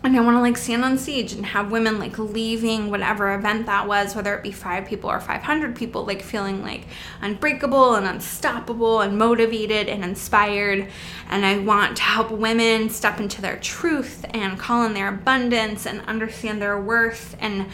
and 0.04 0.16
I 0.16 0.20
want 0.20 0.36
to 0.36 0.40
like 0.42 0.58
stand 0.58 0.84
on 0.84 0.98
stage 0.98 1.32
and 1.32 1.46
have 1.46 1.70
women 1.70 1.98
like 1.98 2.18
leaving 2.18 2.90
whatever 2.90 3.34
event 3.34 3.64
that 3.66 3.88
was, 3.88 4.14
whether 4.14 4.34
it 4.34 4.42
be 4.42 4.52
five 4.52 4.86
people 4.86 5.10
or 5.10 5.18
500 5.18 5.74
people, 5.74 6.04
like 6.04 6.22
feeling 6.22 6.62
like 6.62 6.86
unbreakable 7.22 7.94
and 7.94 8.06
unstoppable 8.06 9.00
and 9.00 9.16
motivated 9.16 9.88
and 9.88 10.04
inspired. 10.04 10.88
And 11.30 11.46
I 11.46 11.58
want 11.58 11.96
to 11.96 12.02
help 12.02 12.30
women 12.30 12.90
step 12.90 13.18
into 13.18 13.40
their 13.40 13.56
truth 13.56 14.26
and 14.34 14.58
call 14.58 14.84
in 14.84 14.92
their 14.92 15.08
abundance 15.08 15.86
and 15.86 16.02
understand 16.02 16.60
their 16.60 16.78
worth 16.78 17.34
and 17.40 17.66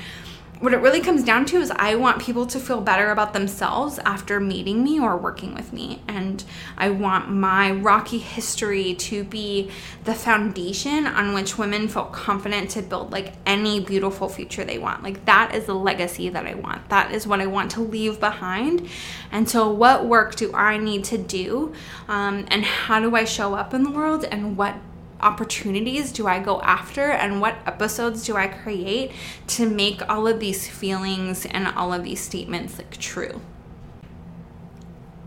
what 0.60 0.74
it 0.74 0.76
really 0.76 1.00
comes 1.00 1.24
down 1.24 1.46
to 1.46 1.56
is 1.56 1.70
I 1.70 1.94
want 1.94 2.20
people 2.20 2.44
to 2.46 2.60
feel 2.60 2.82
better 2.82 3.10
about 3.10 3.32
themselves 3.32 3.98
after 4.00 4.38
meeting 4.38 4.84
me 4.84 5.00
or 5.00 5.16
working 5.16 5.54
with 5.54 5.72
me. 5.72 6.02
And 6.06 6.44
I 6.76 6.90
want 6.90 7.30
my 7.30 7.72
rocky 7.72 8.18
history 8.18 8.94
to 8.96 9.24
be 9.24 9.70
the 10.04 10.14
foundation 10.14 11.06
on 11.06 11.32
which 11.32 11.56
women 11.56 11.88
feel 11.88 12.04
confident 12.04 12.70
to 12.72 12.82
build 12.82 13.10
like 13.10 13.32
any 13.46 13.80
beautiful 13.80 14.28
future 14.28 14.62
they 14.62 14.76
want. 14.76 15.02
Like 15.02 15.24
that 15.24 15.54
is 15.54 15.64
the 15.64 15.74
legacy 15.74 16.28
that 16.28 16.46
I 16.46 16.54
want. 16.54 16.90
That 16.90 17.10
is 17.10 17.26
what 17.26 17.40
I 17.40 17.46
want 17.46 17.70
to 17.72 17.80
leave 17.80 18.20
behind. 18.20 18.86
And 19.32 19.48
so, 19.48 19.70
what 19.70 20.04
work 20.06 20.36
do 20.36 20.52
I 20.52 20.76
need 20.76 21.04
to 21.04 21.16
do? 21.16 21.72
Um, 22.06 22.44
and 22.48 22.64
how 22.64 23.00
do 23.00 23.16
I 23.16 23.24
show 23.24 23.54
up 23.54 23.72
in 23.72 23.82
the 23.82 23.90
world? 23.90 24.24
And 24.24 24.58
what 24.58 24.74
opportunities 25.22 26.12
do 26.12 26.26
I 26.26 26.38
go 26.40 26.60
after 26.62 27.10
and 27.10 27.40
what 27.40 27.56
episodes 27.66 28.24
do 28.24 28.36
I 28.36 28.48
create 28.48 29.12
to 29.48 29.68
make 29.68 30.08
all 30.08 30.26
of 30.26 30.40
these 30.40 30.68
feelings 30.68 31.46
and 31.46 31.66
all 31.68 31.92
of 31.92 32.04
these 32.04 32.20
statements 32.20 32.78
like 32.78 32.96
true. 32.98 33.40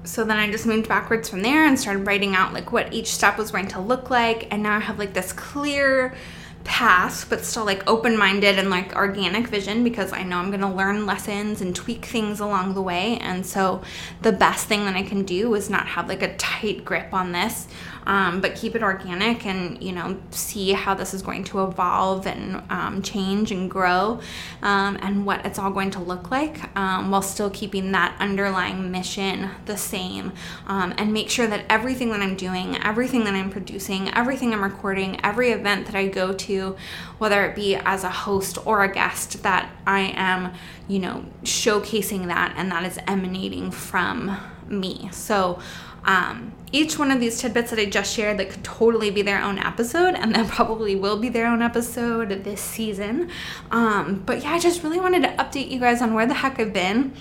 So 0.05 0.23
then 0.23 0.37
I 0.37 0.51
just 0.51 0.65
moved 0.65 0.89
backwards 0.89 1.29
from 1.29 1.41
there 1.41 1.65
and 1.65 1.79
started 1.79 2.05
writing 2.05 2.35
out 2.35 2.53
like 2.53 2.71
what 2.71 2.93
each 2.93 3.07
step 3.07 3.37
was 3.37 3.51
going 3.51 3.69
to 3.69 3.79
look 3.79 4.09
like 4.09 4.51
and 4.51 4.61
now 4.61 4.75
I 4.77 4.79
have 4.79 4.99
like 4.99 5.13
this 5.13 5.31
clear 5.31 6.13
path 6.63 7.27
but 7.29 7.43
still 7.43 7.65
like 7.65 7.85
open-minded 7.87 8.57
and 8.57 8.69
like 8.69 8.95
organic 8.95 9.47
vision 9.47 9.83
because 9.83 10.13
I 10.13 10.23
know 10.23 10.37
I'm 10.37 10.49
going 10.49 10.61
to 10.61 10.67
learn 10.67 11.05
lessons 11.05 11.61
and 11.61 11.75
tweak 11.75 12.05
things 12.05 12.39
along 12.39 12.73
the 12.73 12.81
way 12.81 13.17
and 13.17 13.45
so 13.45 13.81
the 14.21 14.31
best 14.31 14.67
thing 14.67 14.85
that 14.85 14.95
I 14.95 15.03
can 15.03 15.23
do 15.23 15.53
is 15.55 15.69
not 15.69 15.87
have 15.87 16.07
like 16.07 16.21
a 16.21 16.35
tight 16.37 16.85
grip 16.85 17.13
on 17.13 17.31
this 17.31 17.67
um, 18.05 18.41
but 18.41 18.55
keep 18.55 18.75
it 18.75 18.83
organic 18.83 19.45
and 19.45 19.81
you 19.81 19.91
know 19.91 20.17
see 20.31 20.71
how 20.71 20.93
this 20.93 21.13
is 21.13 21.21
going 21.21 21.43
to 21.43 21.63
evolve 21.63 22.27
and 22.27 22.61
um, 22.69 23.01
change 23.01 23.51
and 23.51 23.69
grow 23.69 24.19
um, 24.61 24.97
and 25.01 25.25
what 25.25 25.45
it's 25.45 25.59
all 25.59 25.71
going 25.71 25.91
to 25.91 25.99
look 25.99 26.31
like 26.31 26.75
um, 26.77 27.11
while 27.11 27.21
still 27.21 27.49
keeping 27.49 27.91
that 27.91 28.15
underlying 28.19 28.91
mission 28.91 29.49
the 29.65 29.77
same. 29.77 30.31
Um, 30.67 30.93
and 30.97 31.13
make 31.13 31.29
sure 31.29 31.47
that 31.47 31.65
everything 31.69 32.09
that 32.11 32.21
I'm 32.21 32.35
doing 32.35 32.77
everything 32.83 33.23
that 33.25 33.33
I'm 33.33 33.49
producing 33.49 34.13
everything 34.13 34.53
I'm 34.53 34.63
recording 34.63 35.19
every 35.23 35.51
event 35.51 35.85
that 35.85 35.95
I 35.95 36.07
go 36.07 36.33
to 36.33 36.75
whether 37.17 37.45
it 37.45 37.55
be 37.55 37.75
as 37.75 38.03
a 38.03 38.09
host 38.09 38.57
or 38.65 38.83
a 38.83 38.91
guest 38.91 39.43
that 39.43 39.69
I 39.85 40.13
am 40.15 40.53
you 40.87 40.99
know 40.99 41.25
showcasing 41.43 42.27
that 42.27 42.53
and 42.57 42.71
that 42.71 42.83
is 42.83 42.99
emanating 43.07 43.71
from 43.71 44.37
me. 44.67 45.09
So 45.11 45.59
um, 46.05 46.53
each 46.71 46.97
one 46.97 47.11
of 47.11 47.19
these 47.19 47.39
tidbits 47.39 47.69
that 47.69 47.79
I 47.79 47.85
just 47.85 48.13
shared 48.13 48.39
that 48.39 48.49
could 48.49 48.63
totally 48.63 49.11
be 49.11 49.21
their 49.21 49.41
own 49.41 49.59
episode, 49.59 50.15
and 50.15 50.35
that 50.35 50.47
probably 50.49 50.95
will 50.95 51.17
be 51.17 51.29
their 51.29 51.47
own 51.47 51.61
episode 51.61 52.43
this 52.43 52.61
season. 52.61 53.29
Um, 53.71 54.23
but 54.25 54.43
yeah, 54.43 54.53
I 54.53 54.59
just 54.59 54.83
really 54.83 54.99
wanted 54.99 55.23
to 55.23 55.29
update 55.29 55.69
you 55.69 55.79
guys 55.79 56.01
on 56.01 56.13
where 56.13 56.25
the 56.25 56.33
heck 56.33 56.59
I've 56.59 56.73
been 56.73 57.13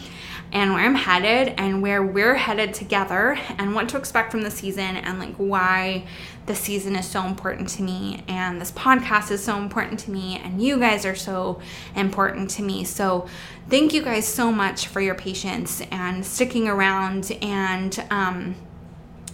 and 0.53 0.75
where 0.75 0.85
I'm 0.85 0.95
headed 0.95 1.55
and 1.57 1.81
where 1.81 2.03
we're 2.03 2.35
headed 2.35 2.75
together 2.75 3.39
and 3.57 3.75
what 3.75 3.89
to 3.91 3.97
expect 3.97 4.31
from 4.31 4.43
the 4.43 4.51
season 4.51 4.97
and 4.97 5.19
like 5.19 5.35
why 5.37 6.05
the 6.45 6.55
season 6.55 6.95
is 6.95 7.07
so 7.07 7.25
important 7.25 7.71
to 7.71 7.83
me 7.83 8.23
and 8.29 8.61
this 8.61 8.71
podcast 8.71 9.31
is 9.31 9.43
so 9.43 9.57
important 9.57 9.99
to 10.01 10.11
me 10.11 10.39
and 10.45 10.63
you 10.63 10.79
guys 10.79 11.07
are 11.07 11.15
so 11.15 11.61
important 11.97 12.51
to 12.51 12.63
me. 12.63 12.85
So 12.85 13.27
thank 13.71 13.95
you 13.95 14.03
guys 14.03 14.29
so 14.29 14.53
much 14.53 14.89
for 14.89 15.01
your 15.01 15.15
patience 15.15 15.81
and 15.91 16.25
sticking 16.25 16.69
around 16.69 17.33
and 17.41 18.05
um 18.11 18.55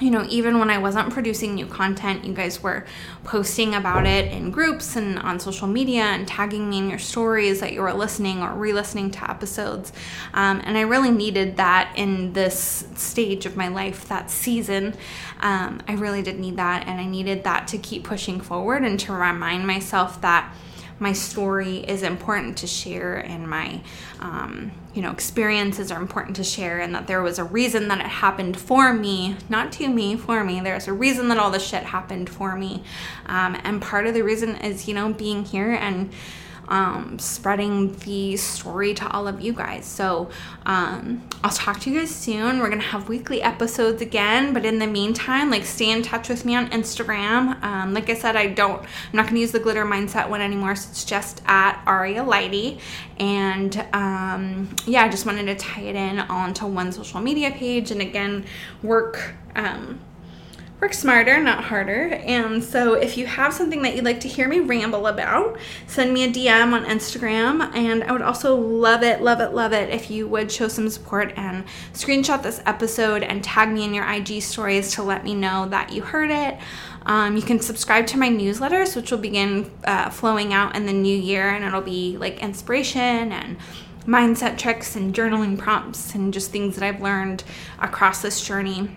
you 0.01 0.11
know, 0.11 0.25
even 0.29 0.59
when 0.59 0.71
I 0.71 0.79
wasn't 0.79 1.13
producing 1.13 1.55
new 1.55 1.67
content, 1.67 2.25
you 2.25 2.33
guys 2.33 2.63
were 2.63 2.87
posting 3.25 3.75
about 3.75 4.07
it 4.07 4.31
in 4.31 4.51
groups 4.51 4.95
and 4.95 5.19
on 5.19 5.41
social 5.41 5.67
media 5.67 6.03
and 6.03 6.27
tagging 6.27 6.71
me 6.71 6.79
in 6.79 6.89
your 6.89 7.01
stories 7.01 7.61
that 7.61 7.73
you 7.73 7.83
were 7.83 7.93
listening 7.93 8.41
or 8.41 8.53
re 8.53 8.73
listening 8.73 9.11
to 9.11 9.31
episodes. 9.31 9.93
Um, 10.35 10.61
and 10.65 10.79
I 10.79 10.83
really 10.83 11.11
needed 11.11 11.57
that 11.57 11.93
in 11.97 12.33
this 12.33 12.87
stage 12.95 13.45
of 13.45 13.57
my 13.57 13.69
life, 13.69 14.07
that 14.09 14.31
season. 14.31 14.95
Um, 15.41 15.83
I 15.89 15.95
really 15.95 16.23
did 16.23 16.39
need 16.39 16.57
that. 16.57 16.87
And 16.87 17.01
I 17.01 17.05
needed 17.05 17.43
that 17.45 17.67
to 17.69 17.79
keep 17.79 18.05
pushing 18.05 18.41
forward 18.41 18.85
and 18.85 19.01
to 19.01 19.13
remind 19.13 19.67
myself 19.67 20.21
that 20.21 20.55
my 21.01 21.13
story 21.13 21.79
is 21.79 22.03
important 22.03 22.59
to 22.59 22.67
share 22.67 23.17
and 23.19 23.49
my 23.49 23.81
um, 24.21 24.73
you 24.99 25.05
know 25.05 25.13
experiences 25.13 25.93
are 25.93 26.01
important 26.03 26.35
to 26.35 26.43
share 26.43 26.81
and 26.81 26.93
that 26.93 27.07
there 27.07 27.23
was 27.23 27.39
a 27.39 27.45
reason 27.45 27.87
that 27.87 28.01
it 28.01 28.07
happened 28.07 28.59
for 28.59 28.93
me 28.93 29.37
not 29.49 29.71
to 29.71 29.87
me 29.87 30.17
for 30.17 30.43
me. 30.43 30.61
There's 30.61 30.89
a 30.89 30.93
reason 30.93 31.29
that 31.29 31.39
all 31.39 31.53
this 31.53 31.65
shit 31.65 31.85
happened 31.85 32.29
for 32.29 32.57
me. 32.57 32.83
Um, 33.27 33.57
and 33.63 33.81
part 33.81 34.09
of 34.09 34.15
the 34.15 34.23
reason 34.23 34.57
is 34.57 34.89
you 34.89 34.95
know 34.95 35.13
being 35.13 35.45
here 35.45 35.71
and 35.71 36.11
um, 36.69 37.19
spreading 37.19 37.95
the 37.99 38.37
story 38.37 38.95
to 38.95 39.11
all 39.11 39.27
of 39.27 39.41
you 39.41 39.53
guys. 39.53 39.85
So 39.85 40.31
um, 40.67 41.27
I'll 41.43 41.51
talk 41.51 41.81
to 41.81 41.91
you 41.91 42.01
guys 42.01 42.15
soon. 42.15 42.59
We're 42.59 42.69
gonna 42.69 42.83
have 42.83 43.09
weekly 43.09 43.43
episodes 43.43 44.03
again, 44.03 44.53
but 44.53 44.65
in 44.65 44.79
the 44.79 44.87
meantime, 44.87 45.51
like 45.51 45.65
stay 45.65 45.91
in 45.91 46.03
touch 46.03 46.29
with 46.29 46.45
me 46.45 46.55
on 46.55 46.69
Instagram. 46.71 47.63
Um, 47.63 47.95
like 47.95 48.11
I 48.11 48.15
said, 48.15 48.37
I 48.37 48.49
don't, 48.49 48.81
I'm 48.83 48.89
not 49.13 49.27
gonna 49.27 49.41
use 49.41 49.53
the 49.53 49.61
glitter 49.61 49.85
mindset 49.85 50.29
one 50.29 50.41
anymore. 50.41 50.77
So 50.77 50.91
it's 50.91 51.05
just 51.05 51.43
at 51.47 51.83
Aria 51.87 52.23
Lighty, 52.23 52.81
and 53.19 53.77
um, 53.93 54.75
yeah, 54.87 55.05
I 55.05 55.09
just 55.09 55.27
wanted 55.27 55.47
to 55.47 55.55
tie 55.55 55.83
it 55.83 55.97
in 55.97 56.19
onto 56.19 56.67
one 56.67 56.93
social 56.93 57.21
media 57.21 57.51
page, 57.51 57.91
and 57.91 58.01
again, 58.01 58.45
work. 58.83 59.35
Um, 59.55 60.01
work 60.81 60.95
smarter, 60.95 61.43
not 61.43 61.65
harder. 61.65 62.09
And 62.25 62.63
so, 62.63 62.95
if 62.95 63.17
you 63.17 63.27
have 63.27 63.53
something 63.53 63.83
that 63.83 63.97
you'd 63.97 64.05
like 64.05 64.21
to 64.21 64.29
hear 64.29 64.49
me 64.49 64.61
ramble 64.61 65.09
about, 65.09 65.59
send 65.87 66.15
me 66.15 66.25
a 66.25 66.29
DM 66.29 66.73
on 66.73 66.85
Instagram. 66.85 67.75
And 67.75 68.05
I 68.05 68.13
would 68.13 68.23
also 68.23 68.55
love 68.55 69.03
it, 69.03 69.21
love 69.21 69.41
it, 69.41 69.53
love 69.53 69.73
it 69.73 69.91
if 69.91 70.11
you 70.11 70.29
would 70.29 70.53
show 70.53 70.69
some 70.69 70.89
support 70.89 71.33
and 71.37 71.65
screenshot 71.93 72.43
this 72.43 72.63
episode 72.65 73.23
and 73.25 73.43
tag 73.43 73.71
me 73.71 73.85
in 73.85 73.93
your 73.93 74.09
IG 74.09 74.41
stories 74.41 74.93
to 74.93 75.03
let 75.03 75.25
me 75.25 75.35
know 75.35 75.69
that 75.69 75.93
you 75.93 76.03
heard 76.03 76.31
it. 76.31 76.59
Um, 77.07 77.37
you 77.37 77.43
can 77.43 77.59
subscribe 77.59 78.07
to 78.09 78.19
my 78.19 78.29
newsletters, 78.29 78.95
which 78.95 79.11
will 79.11 79.19
begin 79.19 79.71
uh, 79.85 80.11
flowing 80.11 80.53
out 80.53 80.77
in 80.77 80.87
the 80.87 80.93
new 80.93 81.17
year, 81.17 81.49
and 81.49 81.65
it'll 81.65 81.81
be 81.81 82.17
like 82.19 82.39
inspiration 82.41 83.33
and 83.33 83.57
mindset 84.07 84.57
tricks 84.57 84.95
and 84.95 85.15
journaling 85.15 85.59
prompts 85.59 86.15
and 86.15 86.33
just 86.33 86.51
things 86.51 86.77
that 86.77 86.85
I've 86.85 87.03
learned 87.03 87.45
across 87.81 88.23
this 88.23 88.43
journey 88.47 88.97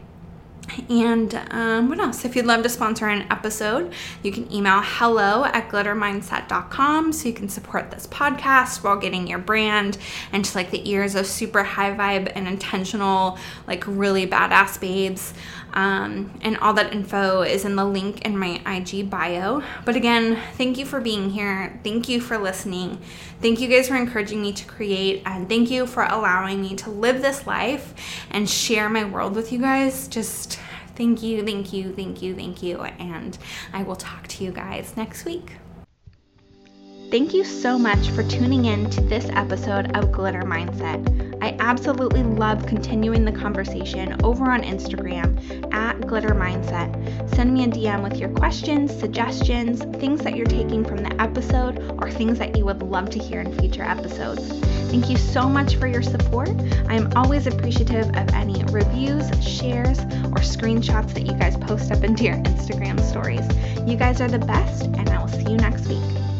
And 0.89 1.34
um, 1.51 1.89
what 1.89 1.99
else? 1.99 2.25
If 2.25 2.36
you'd 2.36 2.45
love 2.45 2.63
to 2.63 2.69
sponsor 2.69 3.07
an 3.07 3.27
episode, 3.31 3.93
you 4.23 4.31
can 4.31 4.51
email 4.51 4.81
hello 4.84 5.45
at 5.45 5.69
glittermindset.com 5.69 7.13
so 7.13 7.27
you 7.27 7.34
can 7.34 7.49
support 7.49 7.91
this 7.91 8.07
podcast 8.07 8.84
while 8.84 8.97
getting 8.97 9.27
your 9.27 9.39
brand 9.39 9.97
into 10.31 10.55
like 10.55 10.71
the 10.71 10.89
ears 10.89 11.15
of 11.15 11.25
super 11.25 11.63
high 11.63 11.91
vibe 11.95 12.31
and 12.36 12.47
intentional, 12.47 13.38
like 13.67 13.84
really 13.88 14.27
badass 14.27 14.79
babes. 14.79 15.34
Um, 15.73 16.38
and 16.41 16.57
all 16.57 16.73
that 16.73 16.93
info 16.93 17.41
is 17.41 17.65
in 17.65 17.75
the 17.75 17.86
link 17.86 18.25
in 18.25 18.38
my 18.38 18.62
IG 18.65 19.10
bio. 19.10 19.63
But 19.86 19.95
again, 19.95 20.38
thank 20.53 20.77
you 20.77 20.86
for 20.86 20.99
being 20.99 21.29
here. 21.29 21.79
Thank 21.84 22.10
you 22.10 22.19
for 22.19 22.38
listening. 22.38 22.99
Thank 23.41 23.60
you 23.60 23.69
guys 23.69 23.88
for 23.88 23.95
encouraging 23.95 24.41
me 24.41 24.53
to 24.53 24.65
create. 24.65 25.23
And 25.25 25.47
thank 25.47 25.71
you 25.71 25.86
for 25.88 26.03
allowing 26.03 26.62
me 26.62 26.75
to 26.77 26.89
live 26.89 27.21
this 27.21 27.47
life 27.47 27.93
and 28.29 28.49
share 28.49 28.89
my 28.89 29.05
world 29.05 29.36
with 29.36 29.51
you 29.51 29.60
guys. 29.60 30.07
Just 30.07 30.60
thank 30.95 31.23
you, 31.23 31.43
thank 31.45 31.73
you, 31.73 31.93
thank 31.93 32.21
you, 32.21 32.36
thank 32.36 32.62
you. 32.62 32.81
And 32.81 33.38
I 33.73 33.84
will 33.84 33.95
talk 33.95 34.27
to 34.27 34.43
you 34.43 34.51
guys 34.51 34.95
next 34.97 35.25
week. 35.25 35.61
Thank 37.12 37.34
you 37.34 37.43
so 37.43 37.78
much 37.78 38.08
for 38.12 38.24
tuning 38.24 38.63
in 38.63 38.89
to 38.91 39.02
this 39.02 39.26
episode 39.34 39.97
of 39.97 40.13
Glitter 40.13 40.43
Mindset. 40.43 41.38
I 41.41 41.58
absolutely 41.60 42.24
love 42.24 42.65
continuing 42.65 43.26
the 43.26 43.34
conversation 43.34 44.15
over 44.24 44.50
on 44.50 44.62
Instagram 44.62 45.74
at 45.74 46.00
Glitter 46.08 46.34
Mindset. 46.34 47.30
Send 47.36 47.54
me 47.54 47.65
a 47.65 47.67
DM 47.67 48.02
with 48.02 48.15
your 48.17 48.30
questions, 48.30 48.97
suggestions, 48.97 49.84
things 50.00 50.21
that 50.21 50.38
you're 50.38 50.45
taking 50.45 50.86
from 50.86 51.04
the 51.04 51.21
episode, 51.21 51.80
or 52.02 52.10
things 52.10 52.39
that 52.39 52.56
you 52.56 52.63
would 52.63 52.82
love 52.82 53.10
to 53.10 53.19
hear 53.19 53.41
in 53.41 53.60
future 53.60 53.84
episodes. 53.84 54.47
Thank 54.89 55.10
you 55.10 55.17
so 55.17 55.50
much 55.50 55.76
for 55.76 55.88
your 55.88 56.02
support. 56.02 56.50
I 56.88 56.95
am 56.95 57.12
always 57.17 57.45
appreciative 57.45 58.08
of 58.15 58.34
any 58.34 58.63
reviews, 58.71 59.28
shares, 59.45 60.00
or 60.00 60.39
screenshots 60.39 61.13
that 61.15 61.26
you 61.26 61.34
guys 61.34 61.58
post 61.58 61.91
up 61.91 62.06
into 62.06 62.24
your 62.24 62.36
Instagram 62.36 63.02
stories. 63.02 63.45
You 63.86 63.97
guys 63.97 64.21
are 64.21 64.30
the 64.30 64.39
best, 64.39 64.86
and 64.86 65.10
I 65.10 65.19
will 65.19 65.28
see 65.28 65.52
you 65.52 65.58
next 65.58 65.88
week. 65.89 66.30